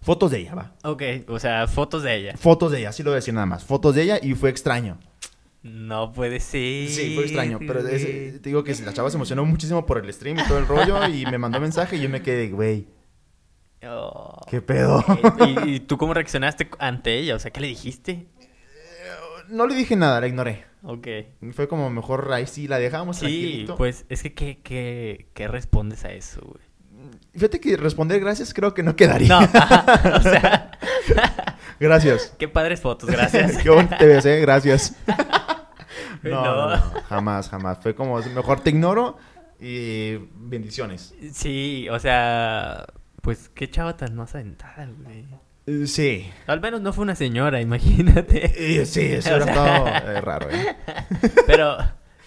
[0.00, 0.72] Fotos de ella, va.
[0.84, 2.36] Ok, o sea, fotos de ella.
[2.36, 3.64] Fotos de ella, así lo voy a decir nada más.
[3.64, 4.98] Fotos de ella y fue extraño.
[5.62, 6.88] No puede ser.
[6.88, 7.58] Sí, fue extraño.
[7.58, 10.58] Pero es- te digo que la chava se emocionó muchísimo por el stream y todo
[10.58, 12.86] el rollo y me mandó mensaje y yo me quedé, güey,
[13.86, 14.40] Oh.
[14.50, 15.04] ¿qué pedo?
[15.46, 17.36] ¿Y, y tú cómo reaccionaste ante ella?
[17.36, 18.26] O sea, ¿qué le dijiste?
[19.48, 20.64] No le dije nada, la ignoré.
[20.82, 21.06] Ok.
[21.52, 23.76] Fue como mejor ahí sí la dejamos Sí, tranquilito.
[23.76, 26.68] pues es que ¿qué, qué, qué respondes a eso, güey?
[27.32, 29.28] Fíjate que responder gracias creo que no quedaría.
[29.28, 30.70] No, ajá, o sea,
[31.80, 32.34] Gracias.
[32.38, 33.58] qué padres fotos, gracias.
[33.62, 34.40] Qué bonito te ves, eh.
[34.40, 34.96] Gracias.
[36.22, 36.44] No.
[36.44, 37.78] no, no, jamás, jamás.
[37.80, 39.16] Fue como, mejor te ignoro
[39.60, 41.14] Y bendiciones.
[41.32, 42.84] Sí, o sea,
[43.22, 45.24] pues qué chava tan más aventada, güey.
[45.68, 46.30] Eh, Sí.
[46.46, 48.80] Al menos no fue una señora, imagínate.
[48.80, 50.76] Eh, Sí, eso era sea- todo eh, raro, ¿eh?
[51.46, 51.76] Pero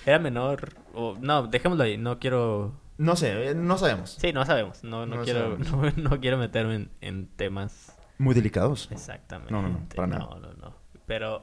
[0.06, 0.69] era menor.
[0.93, 1.97] O, no, dejémoslo ahí.
[1.97, 2.80] No quiero.
[2.97, 4.17] No sé, no sabemos.
[4.21, 4.84] Sí, no sabemos.
[4.84, 8.89] No, no, No quiero, no, no quiero meterme en, en temas Muy delicados.
[8.91, 9.51] exactamente.
[9.51, 10.19] No, no, no, para nada.
[10.30, 10.75] No, no, no.
[11.08, 11.41] Pero,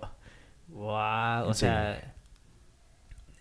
[0.68, 1.61] wow, o Sí.
[1.61, 2.14] sea,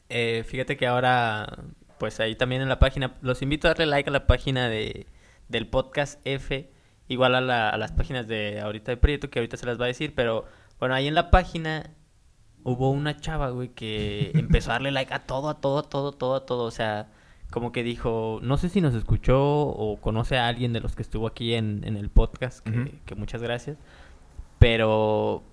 [0.09, 1.59] eh, fíjate que ahora,
[1.99, 5.05] pues ahí también en la página, los invito a darle like a la página de,
[5.47, 6.71] del podcast F,
[7.07, 9.85] igual a, la- a las páginas de ahorita de Prieto, que ahorita se las va
[9.85, 10.45] a decir, pero
[10.79, 11.91] bueno, ahí en la página
[12.63, 16.11] hubo una chava, güey, que empezó a darle like a todo, a todo, a todo,
[16.11, 17.07] todo, a todo, o sea,
[17.51, 21.01] como que dijo, no sé si nos escuchó o conoce a alguien de los que
[21.01, 22.65] estuvo aquí en, en el podcast,
[23.05, 23.77] que muchas gracias,
[24.59, 25.43] pero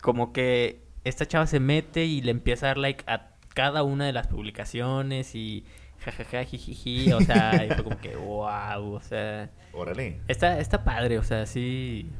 [0.00, 4.06] como que esta chava se mete y le empieza a dar like a cada una
[4.06, 5.64] de las publicaciones y
[6.04, 10.20] jajaja, jijiji, o sea, y fue como que wow, o sea, Órale.
[10.28, 12.10] está, está padre, o sea, sí.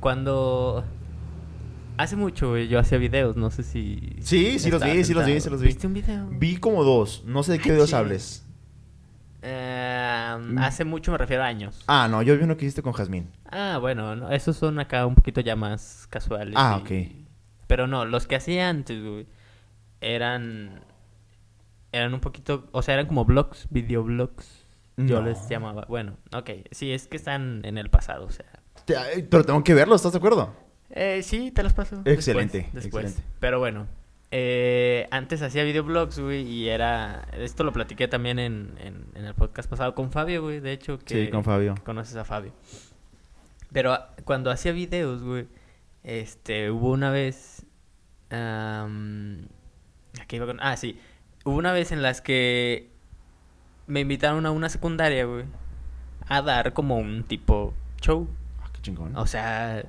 [0.00, 0.84] Cuando
[1.96, 5.24] hace mucho, güey, yo hacía videos, no sé si Sí, sí los vi, sí los
[5.26, 5.68] vi, sí los vi.
[5.68, 6.26] ¿Viste un video?
[6.30, 7.22] Vi como dos.
[7.26, 7.96] No sé de qué Ay, videos sí.
[7.96, 8.46] hables.
[9.42, 11.82] Eh, hace mucho me refiero a años.
[11.86, 13.28] Ah, no, yo vi uno que hiciste con Jazmín.
[13.50, 16.54] Ah, bueno, no, esos son acá un poquito ya más casuales.
[16.56, 17.12] Ah, y- ok.
[17.66, 19.26] Pero no, los que hacía antes, güey,
[20.00, 20.80] eran.
[21.92, 22.68] Eran un poquito.
[22.72, 24.66] O sea, eran como blogs, videoblogs.
[24.96, 25.28] Yo No.
[25.28, 25.84] les llamaba.
[25.88, 26.50] Bueno, ok.
[26.70, 28.46] Sí, es que están en el pasado, o sea.
[29.30, 30.54] Pero tengo que verlo, ¿estás de acuerdo?
[30.90, 32.02] Eh, sí, te los paso.
[32.04, 33.04] Excelente, Después.
[33.06, 33.22] excelente.
[33.40, 33.86] Pero bueno.
[34.30, 37.26] eh, antes hacía videoblogs, güey, y era...
[37.32, 40.98] Esto lo platiqué también en, en, en el podcast pasado con Fabio, güey, de hecho.
[40.98, 41.74] Que, Sí, con Fabio.
[41.84, 42.52] conoces a Fabio.
[43.72, 45.46] Pero cuando hacía videos, güey,
[46.02, 47.64] este, hubo una vez...
[50.20, 50.58] aquí iba con...
[50.60, 50.98] Ah, sí.
[51.44, 52.88] Hubo una vez en las que
[53.86, 55.44] me invitaron a una secundaria, güey,
[56.28, 58.28] a dar como un tipo show.
[58.62, 59.16] Ah, qué chingón.
[59.16, 59.84] O sea,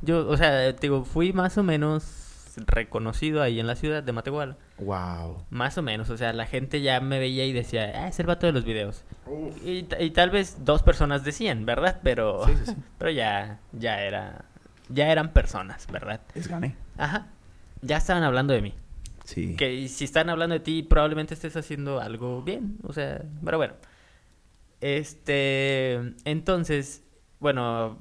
[0.00, 2.18] yo, o sea, te digo, fui más o menos
[2.66, 4.56] reconocido ahí en la ciudad de Matehuala.
[4.78, 5.42] Wow.
[5.50, 8.26] Más o menos, o sea, la gente ya me veía y decía, ah, es el
[8.26, 9.04] vato de los videos.
[9.64, 12.00] Y, ta- y tal vez dos personas decían, ¿verdad?
[12.02, 12.76] Pero, Sí, sí, sí.
[12.98, 14.44] pero ya, ya era,
[14.88, 16.20] ya eran personas, ¿verdad?
[16.34, 16.76] Es gane.
[16.98, 17.26] Ajá,
[17.80, 18.74] ya estaban hablando de mí.
[19.24, 19.56] Sí.
[19.56, 22.78] Que si están hablando de ti, probablemente estés haciendo algo bien.
[22.82, 23.74] O sea, pero bueno.
[24.80, 25.94] Este.
[26.24, 27.04] Entonces,
[27.40, 27.98] bueno.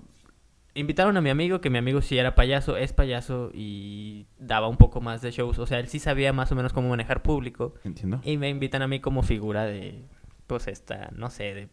[0.74, 4.78] Invitaron a mi amigo, que mi amigo sí era payaso, es payaso y daba un
[4.78, 5.60] poco más de shows.
[5.60, 7.74] O sea, él sí sabía más o menos cómo manejar público.
[7.84, 8.22] Entiendo.
[8.24, 10.06] Y me invitan a mí como figura de.
[10.48, 11.70] Pues esta, no sé, de.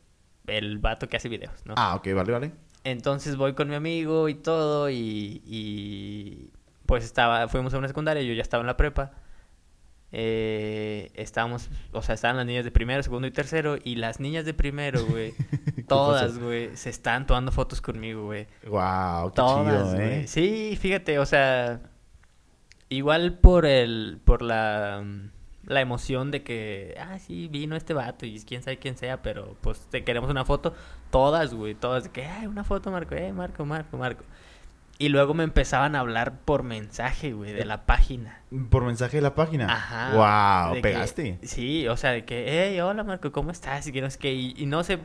[0.49, 1.75] El vato que hace videos, ¿no?
[1.77, 2.53] Ah, ok, vale, vale.
[2.85, 6.51] Entonces voy con mi amigo y todo y, y,
[6.87, 9.13] pues estaba, fuimos a una secundaria, yo ya estaba en la prepa.
[10.11, 14.47] Eh, estábamos, o sea, estaban las niñas de primero, segundo y tercero y las niñas
[14.47, 15.33] de primero, güey,
[15.77, 18.47] ¿Qué todas, güey, se están tomando fotos conmigo, güey.
[18.66, 20.01] Wow, qué Todas, chido.
[20.01, 20.27] ¿eh?
[20.27, 21.81] Sí, fíjate, o sea,
[22.88, 25.05] igual por el, por la,
[25.64, 29.57] la emoción de que, ah, sí, vino este vato y quién sabe quién sea, pero
[29.61, 30.75] pues te queremos una foto,
[31.11, 34.25] todas, güey, todas, de que, ay, una foto, Marco, eh, Marco, Marco, Marco.
[35.01, 38.41] Y luego me empezaban a hablar por mensaje, güey, de la página.
[38.71, 39.73] Por mensaje de la página.
[39.73, 40.67] Ajá.
[40.67, 41.39] Wow, que- pegaste.
[41.43, 43.87] sí, o sea, de que, hey, hola Marco, ¿cómo estás?
[43.87, 44.99] Y que no sé qué, y, y no sé,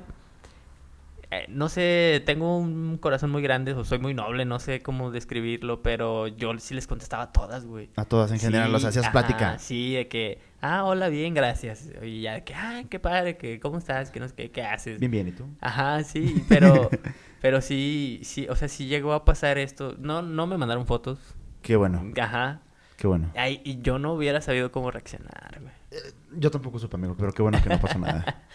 [1.29, 5.12] eh, no sé, tengo un corazón muy grande, o soy muy noble, no sé cómo
[5.12, 7.89] describirlo, pero yo sí les contestaba a todas, güey.
[7.95, 9.60] A todas en general, los hacías ajá, plática.
[9.60, 11.89] Sí, de que, ah, hola, bien, gracias.
[12.01, 14.10] Y ya de que, ah, qué padre, que, ¿cómo estás?
[14.12, 14.99] Que no sé qué, ¿qué haces?
[14.99, 15.45] Bien, bien, ¿y tú?
[15.62, 16.89] Ajá, sí, pero,
[17.43, 19.95] pero sí, sí, o sea, sí llegó a pasar esto.
[19.99, 21.19] No, no me mandaron fotos.
[21.62, 22.62] Qué bueno, Ajá.
[22.95, 23.29] qué bueno.
[23.36, 25.73] Ay, y yo no hubiera sabido cómo reaccionar, güey.
[26.38, 28.25] Yo tampoco supe, amigo, pero qué bueno que no pasó nada.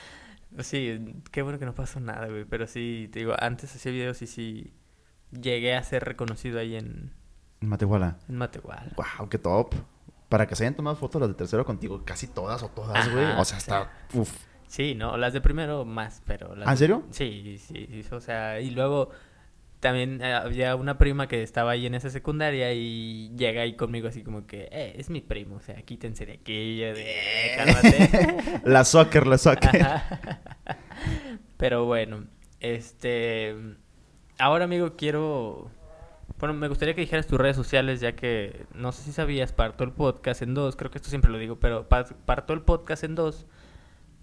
[0.60, 0.98] Sí,
[1.30, 2.46] qué bueno que no pasó nada, güey.
[2.46, 4.72] Pero sí, te digo, antes hacía videos y sí
[5.30, 7.12] llegué a ser reconocido ahí en,
[7.60, 8.16] En Matehuala.
[8.30, 8.90] en Matehuala.
[8.96, 9.74] Wow, qué top.
[10.30, 13.10] Para que se hayan tomado fotos las de tercero contigo, casi todas o todas, Ajá,
[13.14, 13.26] güey.
[13.38, 13.70] O sea, sí.
[13.70, 13.92] está.
[14.14, 14.32] Uf.
[14.68, 16.54] Sí, no, las de primero más, pero...
[16.54, 17.02] Las ¿Ah, en de- serio?
[17.10, 19.10] Sí, sí, sí, o sea, y luego
[19.80, 24.08] también eh, había una prima que estaba ahí en esa secundaria y llega ahí conmigo
[24.08, 27.56] así como que, eh, es mi primo, o sea, quítense de aquí, yo de, "Eh,
[27.56, 28.60] cálmate.
[28.68, 29.82] la soccer, la soccer.
[29.82, 30.40] Ajá.
[31.56, 32.24] Pero bueno,
[32.60, 33.54] este.
[34.38, 35.70] Ahora, amigo, quiero.
[36.38, 39.82] Bueno, me gustaría que dijeras tus redes sociales, ya que no sé si sabías, parto
[39.84, 40.76] el podcast en dos.
[40.76, 43.46] Creo que esto siempre lo digo, pero pa- parto el podcast en dos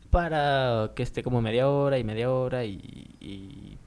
[0.10, 2.64] para que esté como media hora y media hora.
[2.66, 2.78] Y,
[3.20, 3.78] y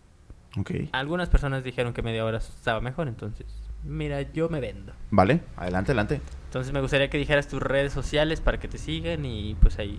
[0.92, 3.46] algunas personas dijeron que media hora estaba mejor, entonces,
[3.84, 4.92] mira, yo me vendo.
[5.10, 6.20] Vale, adelante, adelante.
[6.46, 9.98] Entonces, me gustaría que dijeras tus redes sociales para que te sigan y pues ahí.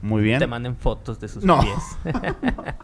[0.00, 0.40] Muy bien.
[0.40, 1.60] te manden fotos de sus No.
[1.60, 2.14] pies.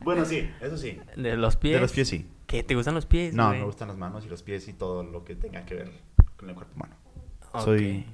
[0.00, 1.00] Bueno, sí, eso sí.
[1.16, 1.74] de los pies.
[1.74, 2.30] De los pies sí.
[2.46, 2.62] ¿Qué?
[2.62, 3.34] ¿Te gustan los pies?
[3.34, 3.58] No, güey?
[3.58, 5.90] me gustan las manos y los pies y todo lo que tenga que ver
[6.36, 6.94] con el cuerpo humano.
[7.64, 8.04] Soy-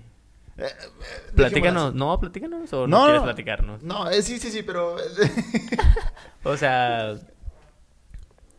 [0.62, 3.24] Eh, Platícanos, no, platícanos o no, No, quieres no.
[3.26, 3.82] platicarnos.
[3.82, 4.96] No, eh, sí, sí, sí, pero...
[6.44, 7.14] O sea,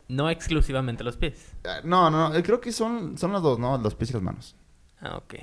[0.07, 1.53] no exclusivamente los pies.
[1.83, 3.77] no, no, no, eh, creo que son, son los dos, ¿no?
[3.77, 4.55] Los pies y las manos.
[4.99, 5.35] Ah, ok.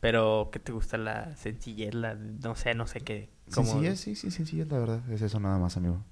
[0.00, 1.92] Pero, ¿qué te gusta la sencillez?
[1.94, 3.28] La, no sé, no sé qué.
[3.48, 5.10] Sencillez, sí, sí, sencillez, la verdad.
[5.10, 6.02] Es eso nada más, amigo.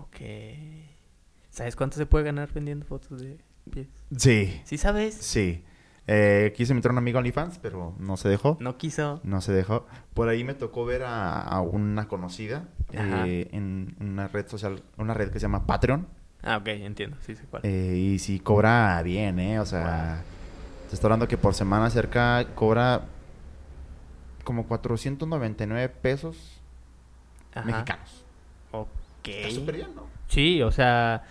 [0.00, 0.16] Ok.
[1.50, 3.38] ¿Sabes cuánto se puede ganar vendiendo fotos de
[3.70, 3.86] pies?
[4.16, 5.14] Sí, ¿Sí sabes?
[5.14, 5.62] sí.
[6.08, 8.56] Eh, quise meter a un amigo OnlyFans, pero no se dejó.
[8.60, 9.20] No quiso.
[9.22, 9.86] No se dejó.
[10.14, 15.14] Por ahí me tocó ver a, a una conocida eh, en una red social, una
[15.14, 16.08] red que se llama Patreon.
[16.42, 17.16] Ah, ok, entiendo.
[17.20, 17.62] Sí sé cuál.
[17.64, 19.60] Eh, y sí cobra bien, ¿eh?
[19.60, 20.22] O sea,
[20.88, 23.02] te está hablando que por semana cerca cobra
[24.42, 26.60] como 499 pesos
[27.54, 27.64] Ajá.
[27.64, 28.24] mexicanos.
[28.72, 28.88] Ok.
[29.28, 30.06] Está súper bien, ¿no?
[30.26, 31.22] Sí, o sea,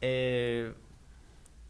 [0.00, 0.72] eh,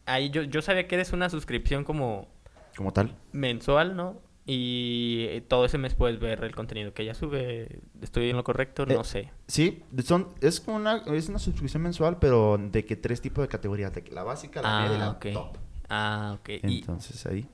[0.05, 2.29] ahí yo, yo sabía que eres una suscripción como
[2.77, 3.17] Como tal.
[3.33, 4.21] mensual, ¿no?
[4.49, 7.81] Y eh, todo ese mes puedes ver el contenido que ella sube.
[8.01, 8.85] ¿Estoy en lo correcto?
[8.85, 9.33] Eh, No sé.
[9.49, 13.49] Sí, son, es como una, es una suscripción mensual, pero de que tres tipos de
[13.49, 13.93] categorías.
[13.93, 15.59] De que la básica, la media y la Ah, top.
[15.89, 16.49] Ah, ok.
[16.63, 17.49] Y, Entonces ahí.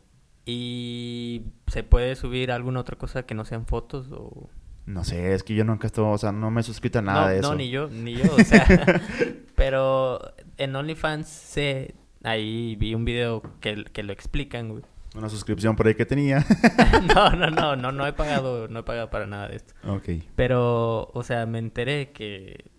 [0.44, 4.50] ¿Y se puede subir alguna otra cosa que no sean fotos o...?
[4.84, 7.22] No sé, es que yo nunca estuve, o sea, no me he suscrito a nada
[7.22, 7.50] no, de eso.
[7.50, 8.66] no, ni yo, ni yo, o sea...
[9.54, 10.20] pero
[10.58, 11.94] en OnlyFans sé...
[12.24, 14.82] Ahí vi un video que, que lo explican, güey.
[15.14, 16.44] Una suscripción por ahí que tenía.
[17.14, 19.74] no, no, no, no, no he pagado, no he pagado para nada de esto.
[19.86, 20.24] ok.
[20.36, 22.70] Pero, o sea, me enteré que,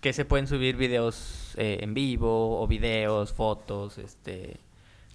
[0.00, 4.58] que se pueden subir videos eh, en vivo o videos, fotos, este,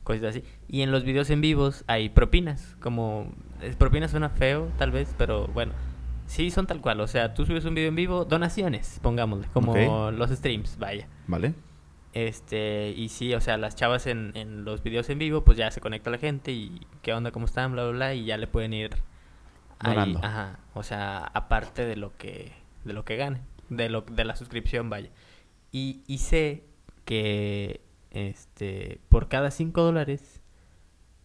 [0.04, 0.44] cosas así.
[0.68, 3.34] Y en los videos en vivos hay propinas, como,
[3.78, 5.74] propinas suena feo tal vez, pero bueno,
[6.26, 7.02] sí son tal cual.
[7.02, 11.08] O sea, tú subes un video en vivo, donaciones, pongámosle, como los streams, vaya.
[11.28, 11.54] ¿Vale?
[12.14, 15.70] Este, y sí, o sea, las chavas en, en los videos en vivo, pues ya
[15.72, 18.48] se conecta la gente y qué onda, cómo están, bla, bla, bla, y ya le
[18.48, 18.96] pueden ir
[19.80, 22.52] ahí, ajá, o sea, aparte de lo que,
[22.84, 25.10] de lo que gane, de lo, de la suscripción, vaya.
[25.72, 26.64] Y, y sé
[27.06, 30.42] que, este, por cada 5 dólares,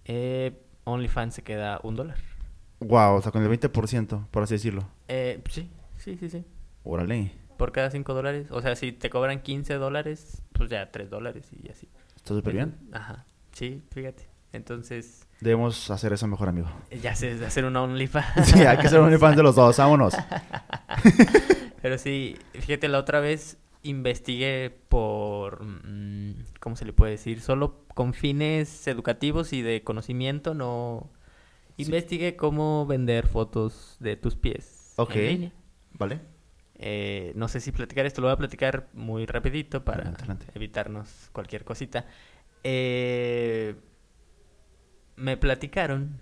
[0.04, 2.18] eh, OnlyFans se queda un dólar.
[2.80, 4.86] Wow, o sea, con el 20%, por así decirlo.
[5.08, 6.44] Eh, sí, sí, sí, sí.
[6.82, 7.32] Órale.
[7.56, 11.48] Por cada 5 dólares, o sea, si te cobran 15 dólares, pues ya 3 dólares
[11.52, 11.88] y así.
[12.16, 12.76] Está súper bien.
[12.92, 14.28] Ajá, sí, fíjate.
[14.52, 16.68] Entonces, Debemos hacer eso mejor, amigo.
[17.02, 18.26] ya sé, hacer un OnlyFans.
[18.48, 20.14] Sí, hay que ser un fan de los dos, vámonos.
[21.82, 27.40] Pero sí, fíjate, la otra vez investigué por, mm, ¿cómo se le puede decir?
[27.40, 31.10] Solo con fines educativos y de conocimiento, no...
[31.76, 35.16] Investigué cómo vender fotos de tus pies Ok.
[35.16, 35.52] en línea.
[35.98, 36.20] ¿Vale?
[36.76, 41.28] Eh, no sé si platicar esto, lo voy a platicar muy rapidito para Adelante, evitarnos
[41.32, 42.04] cualquier cosita.
[42.64, 43.74] Eh,
[45.16, 46.18] me platicaron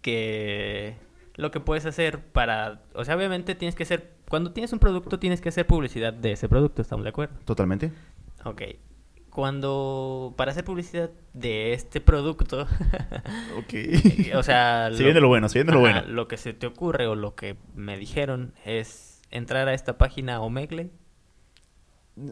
[0.00, 0.96] que
[1.36, 5.18] lo que puedes hacer para, o sea, obviamente tienes que hacer, cuando tienes un producto
[5.18, 7.34] tienes que hacer publicidad de ese producto, ¿estamos de acuerdo?
[7.44, 7.90] Totalmente.
[8.44, 8.62] Ok.
[9.30, 12.62] Cuando, para hacer publicidad de este producto,
[13.58, 13.74] Ok.
[14.36, 16.14] o sea, Se viene lo bueno, se viene lo Ajá, bueno.
[16.14, 20.40] lo que se te ocurre o lo que me dijeron es entrar a esta página
[20.40, 20.90] Omegle.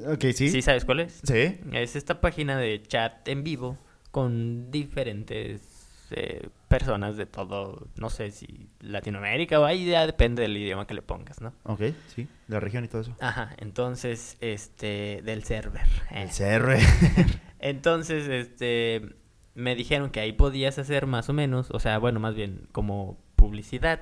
[0.07, 0.49] Ok, sí.
[0.49, 1.21] ¿Sí sabes cuál es?
[1.25, 1.59] Sí.
[1.73, 3.77] Es esta página de chat en vivo
[4.13, 10.57] con diferentes eh, personas de todo, no sé si Latinoamérica o ahí ya depende del
[10.57, 11.53] idioma que le pongas, ¿no?
[11.65, 11.83] Ok,
[12.15, 12.29] sí.
[12.49, 13.17] La región y todo eso.
[13.21, 15.87] Ajá, entonces, este, del server.
[16.11, 16.23] eh.
[16.25, 16.77] El CR.
[17.59, 19.15] Entonces, este,
[19.55, 23.19] me dijeron que ahí podías hacer más o menos, o sea, bueno, más bien como
[23.37, 24.01] publicidad.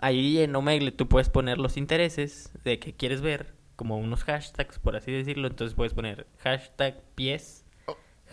[0.00, 4.78] Ahí en Omegle tú puedes poner los intereses de que quieres ver, como unos hashtags,
[4.78, 5.48] por así decirlo.
[5.48, 7.64] Entonces puedes poner hashtag pies,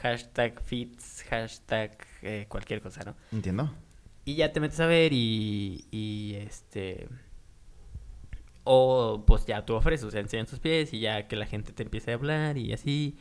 [0.01, 3.15] hashtag fits, hashtag eh, cualquier cosa, ¿no?
[3.31, 3.73] Entiendo.
[4.25, 7.07] Y ya te metes a ver y, y este...
[8.63, 11.71] O pues ya tú ofreces, o sea, enseñan tus pies y ya que la gente
[11.71, 13.17] te empiece a hablar y así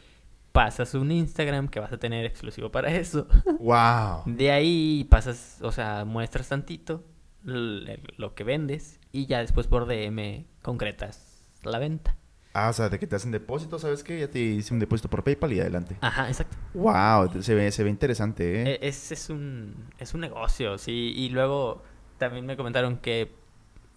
[0.53, 3.27] pasas un Instagram que vas a tener exclusivo para eso.
[3.59, 4.25] Wow.
[4.27, 7.05] De ahí pasas, o sea, muestras tantito
[7.49, 12.17] lo que vendes y ya después por DM concretas la venta.
[12.55, 14.19] Ah, o sea, de que te hacen depósito, ¿sabes qué?
[14.19, 15.97] Ya te hice un depósito por PayPal y adelante.
[16.01, 16.57] Ajá, exacto.
[16.75, 18.71] Wow, se ve, se ve interesante, ¿eh?
[18.83, 21.13] E- Es, es, un, es un negocio, sí.
[21.15, 21.83] Y luego
[22.17, 23.31] también me comentaron que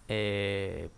[0.08, 0.90] eh,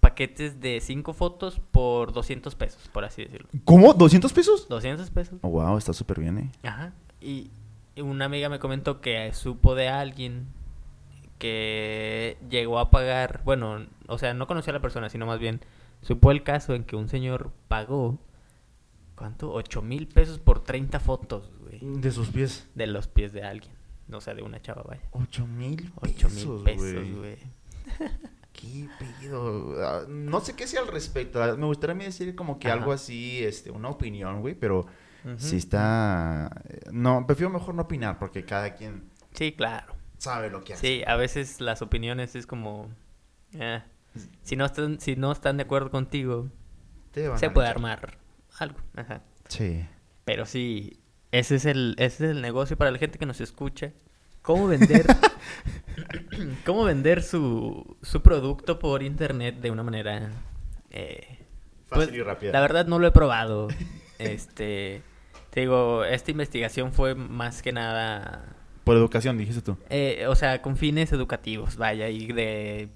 [0.00, 3.48] paquetes de 5 fotos por 200 pesos, por así decirlo.
[3.64, 3.94] ¿Cómo?
[3.94, 4.68] ¿200 pesos?
[4.68, 5.38] 200 pesos.
[5.42, 6.50] Oh, wow, está súper bien, ¿eh?
[6.62, 6.92] Ajá.
[7.20, 7.50] Y
[7.96, 10.46] una amiga me comentó que supo de alguien
[11.40, 15.60] que llegó a pagar, bueno, o sea, no conocía a la persona, sino más bien
[16.02, 18.18] supo el caso en que un señor pagó,
[19.16, 19.52] ¿cuánto?
[19.52, 22.68] 8 mil pesos por 30 fotos, güey, De sus pies.
[22.76, 23.72] de los pies de alguien.
[24.12, 25.02] O sea, de una chava, vaya.
[25.12, 27.36] 8 mil 8 pesos, mil pesos, güey.
[28.52, 29.76] ¿Qué pedo?
[29.84, 31.42] Ah, No sé qué sea al respecto.
[31.42, 32.76] Ah, Me gustaría a mí decir como que Ajá.
[32.78, 34.86] algo así, este, una opinión, güey, pero
[35.36, 36.50] si está...
[36.68, 39.94] eh, No, prefiero mejor no opinar porque cada quien Sí, claro.
[40.20, 40.86] Sabe lo que hace.
[40.86, 42.88] Sí, a veces las opiniones es como...
[43.54, 43.82] eh,
[44.42, 46.48] si, no están, si no están de acuerdo contigo,
[47.36, 48.18] se puede armar
[48.58, 48.78] algo.
[48.96, 49.22] Ajá.
[49.48, 49.84] Sí.
[50.24, 51.00] Pero sí,
[51.32, 53.92] ese es el, ese es el negocio para la gente que nos escucha.
[54.42, 55.04] ¿Cómo vender,
[56.66, 60.30] cómo vender su, su producto por internet de una manera...
[60.90, 61.38] eh,
[61.86, 62.52] Fácil pues, y rápida.
[62.52, 63.68] La verdad no lo he probado.
[64.20, 65.00] Este,
[65.48, 68.54] te digo, esta investigación fue más que nada,
[68.90, 69.76] Por educación, dijiste tú.
[69.88, 72.88] eh, o sea, con fines educativos, vaya, y de...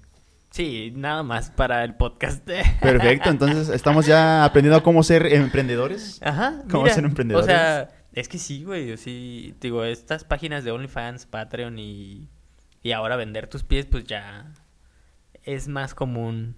[0.51, 2.45] Sí, nada más para el podcast.
[2.81, 6.21] Perfecto, entonces estamos ya aprendiendo cómo ser emprendedores.
[6.21, 6.63] Ajá.
[6.69, 7.45] ¿Cómo mira, ser emprendedores?
[7.45, 8.87] O sea, es que sí, güey.
[8.87, 12.27] yo Sí, digo, estas páginas de OnlyFans, Patreon y,
[12.83, 14.51] y ahora vender tus pies, pues ya
[15.43, 16.55] es más común.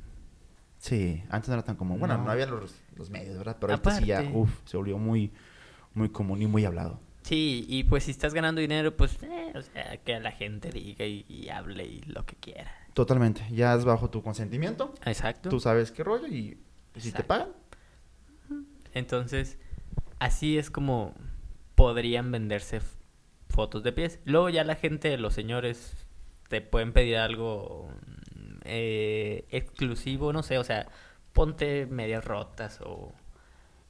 [0.80, 2.00] Sí, antes no era tan común.
[2.00, 2.26] Bueno, No.
[2.26, 3.58] no, había los, los medios, ¿verdad?
[3.60, 4.38] Pero ahorita sí ya, Aparte.
[4.38, 5.32] uff, se volvió muy,
[5.96, 7.00] muy común y muy hablado.
[7.28, 11.06] Sí, y pues si estás ganando dinero, pues, eh, o sea, que la gente diga
[11.06, 12.72] y, y hable y lo que quiera.
[12.94, 13.46] Totalmente.
[13.52, 14.94] Ya es bajo tu consentimiento.
[15.06, 15.50] Exacto.
[15.50, 16.58] Tú sabes qué rollo y
[16.96, 17.50] si te pagan.
[18.94, 19.58] Entonces,
[20.20, 21.16] así es como
[21.76, 22.80] podrían venderse
[23.50, 24.22] fotos de pies.
[24.24, 26.08] Luego ya la gente, los señores,
[26.48, 27.90] te pueden pedir algo
[28.36, 30.88] mm, eh, exclusivo, no sé, o sea,
[31.34, 33.14] ponte medias rotas o...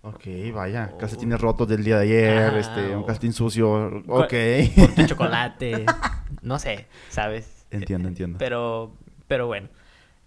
[0.02, 0.92] Ok, vaya.
[0.94, 0.98] Oh.
[0.98, 4.04] Calcetines rotos del día de ayer, Ajá, este, un o- calcetín sucio.
[4.08, 4.34] Ok.
[4.76, 5.86] Ponte chocolate,
[6.42, 7.66] no sé, ¿sabes?
[7.72, 8.38] Entiendo, entiendo.
[8.38, 8.94] Pero,
[9.28, 9.68] pero bueno.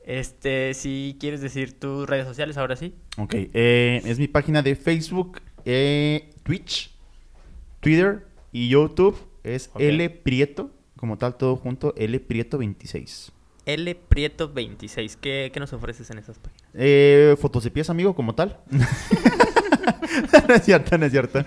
[0.04, 2.94] Este, si quieres decir tus redes sociales, ahora sí.
[3.18, 6.90] Ok, eh, es mi página de Facebook, eh, Twitch,
[7.80, 9.16] Twitter y YouTube.
[9.44, 9.70] Es.
[9.78, 13.32] L Prieto, como tal, todo junto, L Prieto 26.
[13.66, 16.62] L Prieto 26, ¿qué, qué nos ofreces en esas páginas?
[16.74, 18.58] Eh, fotos de pies, amigo, como tal.
[20.48, 21.44] no es cierto, no es cierto.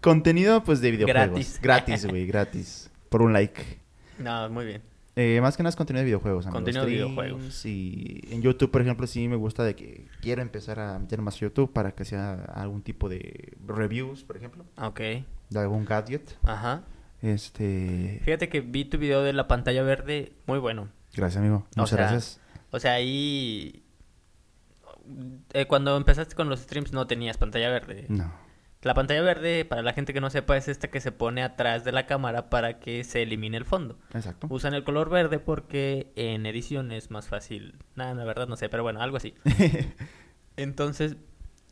[0.00, 1.28] Contenido, pues, de videojuegos.
[1.28, 1.60] Gratis.
[1.62, 2.90] Gratis, güey, gratis.
[3.08, 3.62] Por un like.
[4.18, 4.82] No, muy bien.
[5.18, 6.58] Eh, más que nada es contenido de videojuegos, amigos.
[6.58, 7.64] Contenido de videojuegos.
[7.64, 11.40] Y en YouTube, por ejemplo, sí me gusta de que quiero empezar a meter más
[11.40, 15.00] YouTube para que sea algún tipo de reviews, por ejemplo, Ok.
[15.00, 16.36] de algún gadget.
[16.42, 16.82] Ajá.
[17.22, 20.88] Este, Fíjate que vi tu video de la pantalla verde, muy bueno.
[21.14, 21.64] gracias, amigo.
[21.76, 22.40] O Muchas sea, gracias.
[22.70, 23.82] O sea, ahí...
[25.52, 28.06] eh, cuando empezaste con los streams no tenías pantalla verde.
[28.08, 28.32] No.
[28.82, 31.82] La pantalla verde, para la gente que no sepa, es esta que se pone atrás
[31.82, 33.98] de la cámara para que se elimine el fondo.
[34.14, 34.46] Exacto.
[34.50, 37.74] Usan el color verde porque en edición es más fácil.
[37.96, 39.34] Nada, la verdad no sé, pero bueno, algo así.
[40.56, 41.16] Entonces,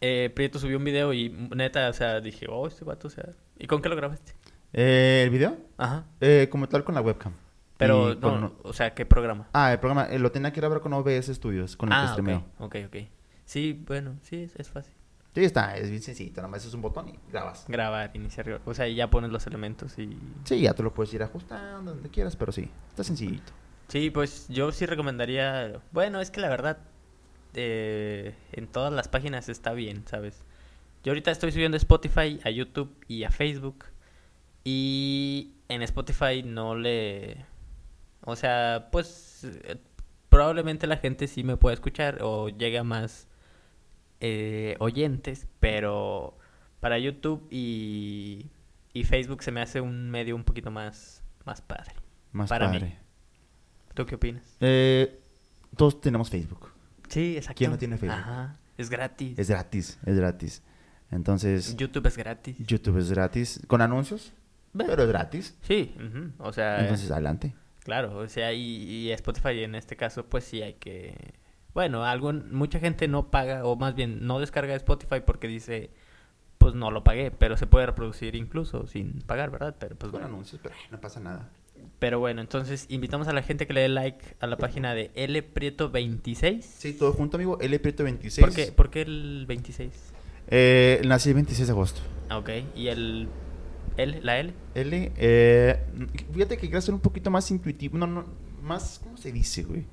[0.01, 3.25] eh, Prieto subió un video y neta, o sea, dije, oh, este vato, o sea...
[3.59, 4.33] ¿Y con qué lo grabaste?
[4.73, 5.57] Eh, ¿El video?
[5.79, 6.07] Ajá.
[6.21, 7.33] Eh, como tal con la webcam.
[7.77, 9.49] Pero, Y con- no, o sea, ¿qué programa?
[9.53, 12.09] Ah, el programa eh, lo tenía que grabar con OBS Studios, con el que ah,
[12.09, 12.45] streameo.
[12.59, 12.97] ok, ok, ok.
[13.45, 14.95] Sí, bueno, sí, es, es fácil.
[15.35, 16.33] Sí, está, es bien sencillo.
[16.37, 17.65] Nada más es un botón y grabas.
[17.67, 20.17] Grabar, iniciar, o sea, y ya pones los elementos y...
[20.45, 23.53] Sí, ya tú lo puedes ir ajustando donde quieras, pero sí, está sencillito.
[23.89, 25.81] Sí, pues yo sí recomendaría...
[25.91, 26.79] Bueno, es que la verdad,
[27.55, 30.45] eh, en todas las páginas está bien, ¿sabes?
[31.03, 33.87] Yo ahorita estoy subiendo a Spotify, a YouTube y a Facebook.
[34.63, 37.45] Y en Spotify no le...
[38.23, 39.77] O sea, pues eh,
[40.29, 43.29] probablemente la gente sí me pueda escuchar o llegue a más
[44.27, 46.39] eh, oyentes, pero
[46.81, 48.47] para YouTube y,
[48.95, 51.93] y Facebook se me hace un medio un poquito más, más padre.
[52.33, 52.79] Más Para mí.
[52.79, 52.99] padre.
[53.93, 54.57] ¿Tú qué opinas?
[54.61, 55.21] Eh,
[55.77, 56.71] todos tenemos Facebook.
[57.09, 57.59] Sí, exacto.
[57.59, 58.19] ¿Quién no tiene Facebook?
[58.19, 59.39] Ajá, es gratis.
[59.39, 60.63] Es gratis, es gratis.
[61.11, 62.57] Entonces, YouTube es gratis.
[62.59, 63.61] YouTube es gratis.
[63.67, 64.33] Con anuncios,
[64.77, 65.57] pero es gratis.
[65.63, 65.95] Sí,
[66.39, 67.55] o sea, Entonces, adelante.
[67.81, 71.35] claro, o sea, y, y Spotify en este caso, pues sí hay que...
[71.75, 75.91] Bueno, algo, mucha gente no paga, o más bien no descarga Spotify porque dice,
[76.59, 79.75] pues no lo pagué, pero se puede reproducir incluso sin pagar, ¿verdad?
[79.79, 80.35] Pero pues Con bueno.
[80.35, 81.51] anuncios, pero no pasa nada.
[81.99, 85.11] Pero bueno, entonces invitamos a la gente que le dé like a la página de
[85.17, 86.65] L Prieto 26.
[86.65, 87.59] Sí, todo junto, amigo.
[87.61, 88.47] L Prieto 26.
[88.47, 88.73] ¿Por qué?
[88.73, 89.93] ¿Por qué el 26?
[90.49, 92.01] Eh, nací el 26 de agosto.
[92.29, 93.29] Ah, Ok, ¿y el
[93.97, 94.53] L, la L?
[94.75, 95.79] L, eh,
[96.33, 97.99] fíjate que quiero ser un poquito más intuitivo.
[97.99, 98.25] No, no,
[98.63, 99.85] más, ¿cómo se dice, güey?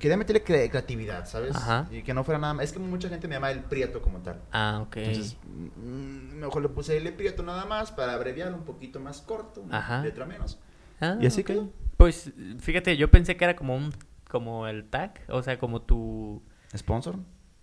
[0.00, 1.54] Quería meterle cre- creatividad, ¿sabes?
[1.56, 1.88] Ajá.
[1.90, 2.64] Y que no fuera nada más.
[2.64, 4.40] Es que mucha gente me llama el Prieto como tal.
[4.52, 4.96] Ah, ok.
[4.98, 9.60] Entonces, mm, mejor le puse L Prieto nada más para abreviar un poquito más corto,
[9.62, 10.02] una Ajá.
[10.02, 10.58] letra menos.
[11.00, 11.46] Ah, y así ok.
[11.46, 11.62] que...
[11.96, 13.92] Pues fíjate, yo pensé que era como un
[14.28, 16.42] como el tag, o sea, como tu
[16.76, 17.16] ¿Sponsor?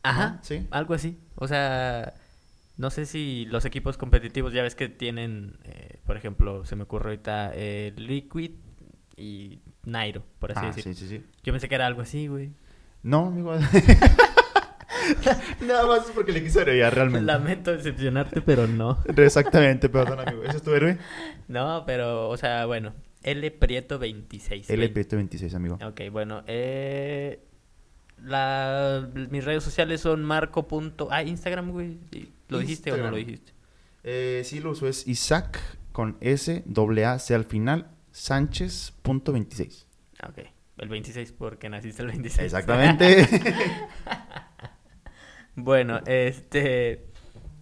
[0.04, 0.68] Ajá, Sí.
[0.72, 1.20] algo así.
[1.36, 2.16] O sea,
[2.78, 6.84] no sé si los equipos competitivos ya ves que tienen, eh, por ejemplo, se me
[6.84, 8.52] ocurre ahorita eh, Liquid
[9.16, 10.94] y Nairo, por así Ah, decirlo.
[10.94, 11.26] sí, sí, sí.
[11.44, 12.52] Yo pensé que era algo así, güey.
[13.04, 13.54] No, amigo.
[15.62, 17.26] Nada más es porque le quise agregar realmente.
[17.26, 18.98] Lamento decepcionarte, pero no.
[19.18, 20.44] Exactamente, perdón, amigo.
[20.44, 20.98] ¿Ese es tu héroe?
[21.48, 24.68] No, pero, o sea, bueno, L Prieto 26.
[24.68, 24.94] güey.
[24.94, 25.78] LP26, amigo.
[25.86, 27.40] Ok, bueno, eh,
[28.24, 30.68] la, mis redes sociales son marco.
[31.12, 32.00] Ah, Instagram, güey.
[32.50, 33.54] ¿Lo dijiste o no lo dijiste?
[34.04, 34.88] Eh, sí, lo uso.
[34.88, 35.60] Es Isaac
[35.92, 39.86] con S, doble A, C al final, Sánchez.26.
[40.22, 40.40] Ah, Ok,
[40.78, 42.46] el 26 porque naciste el 26.
[42.46, 43.28] Exactamente.
[45.58, 47.06] Bueno, este.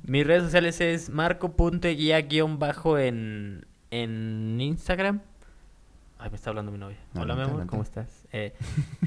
[0.01, 5.21] Mis redes sociales es marco.guía guion bajo en, en Instagram.
[6.17, 6.97] Ay, me está hablando mi novia.
[7.13, 7.67] Hola, mi amor.
[7.67, 8.25] ¿cómo estás?
[8.31, 8.55] Eh,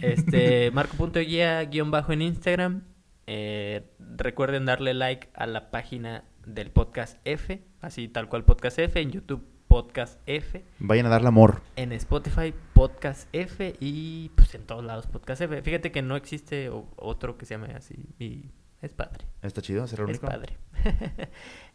[0.03, 2.83] este, marco.guía guion bajo en Instagram.
[3.27, 9.01] Eh, recuerden darle like a la página del podcast F, así tal cual podcast F,
[9.01, 11.61] en YouTube podcast F, Vayan a darle amor.
[11.77, 15.63] en Spotify podcast F y pues en todos lados podcast F.
[15.63, 18.45] Fíjate que no existe otro que se llame así y
[18.83, 19.25] es padre.
[19.43, 20.27] Está chido, será el Es único.
[20.33, 20.57] padre.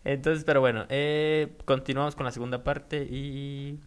[0.04, 3.80] Entonces, pero bueno, eh, continuamos con la segunda parte y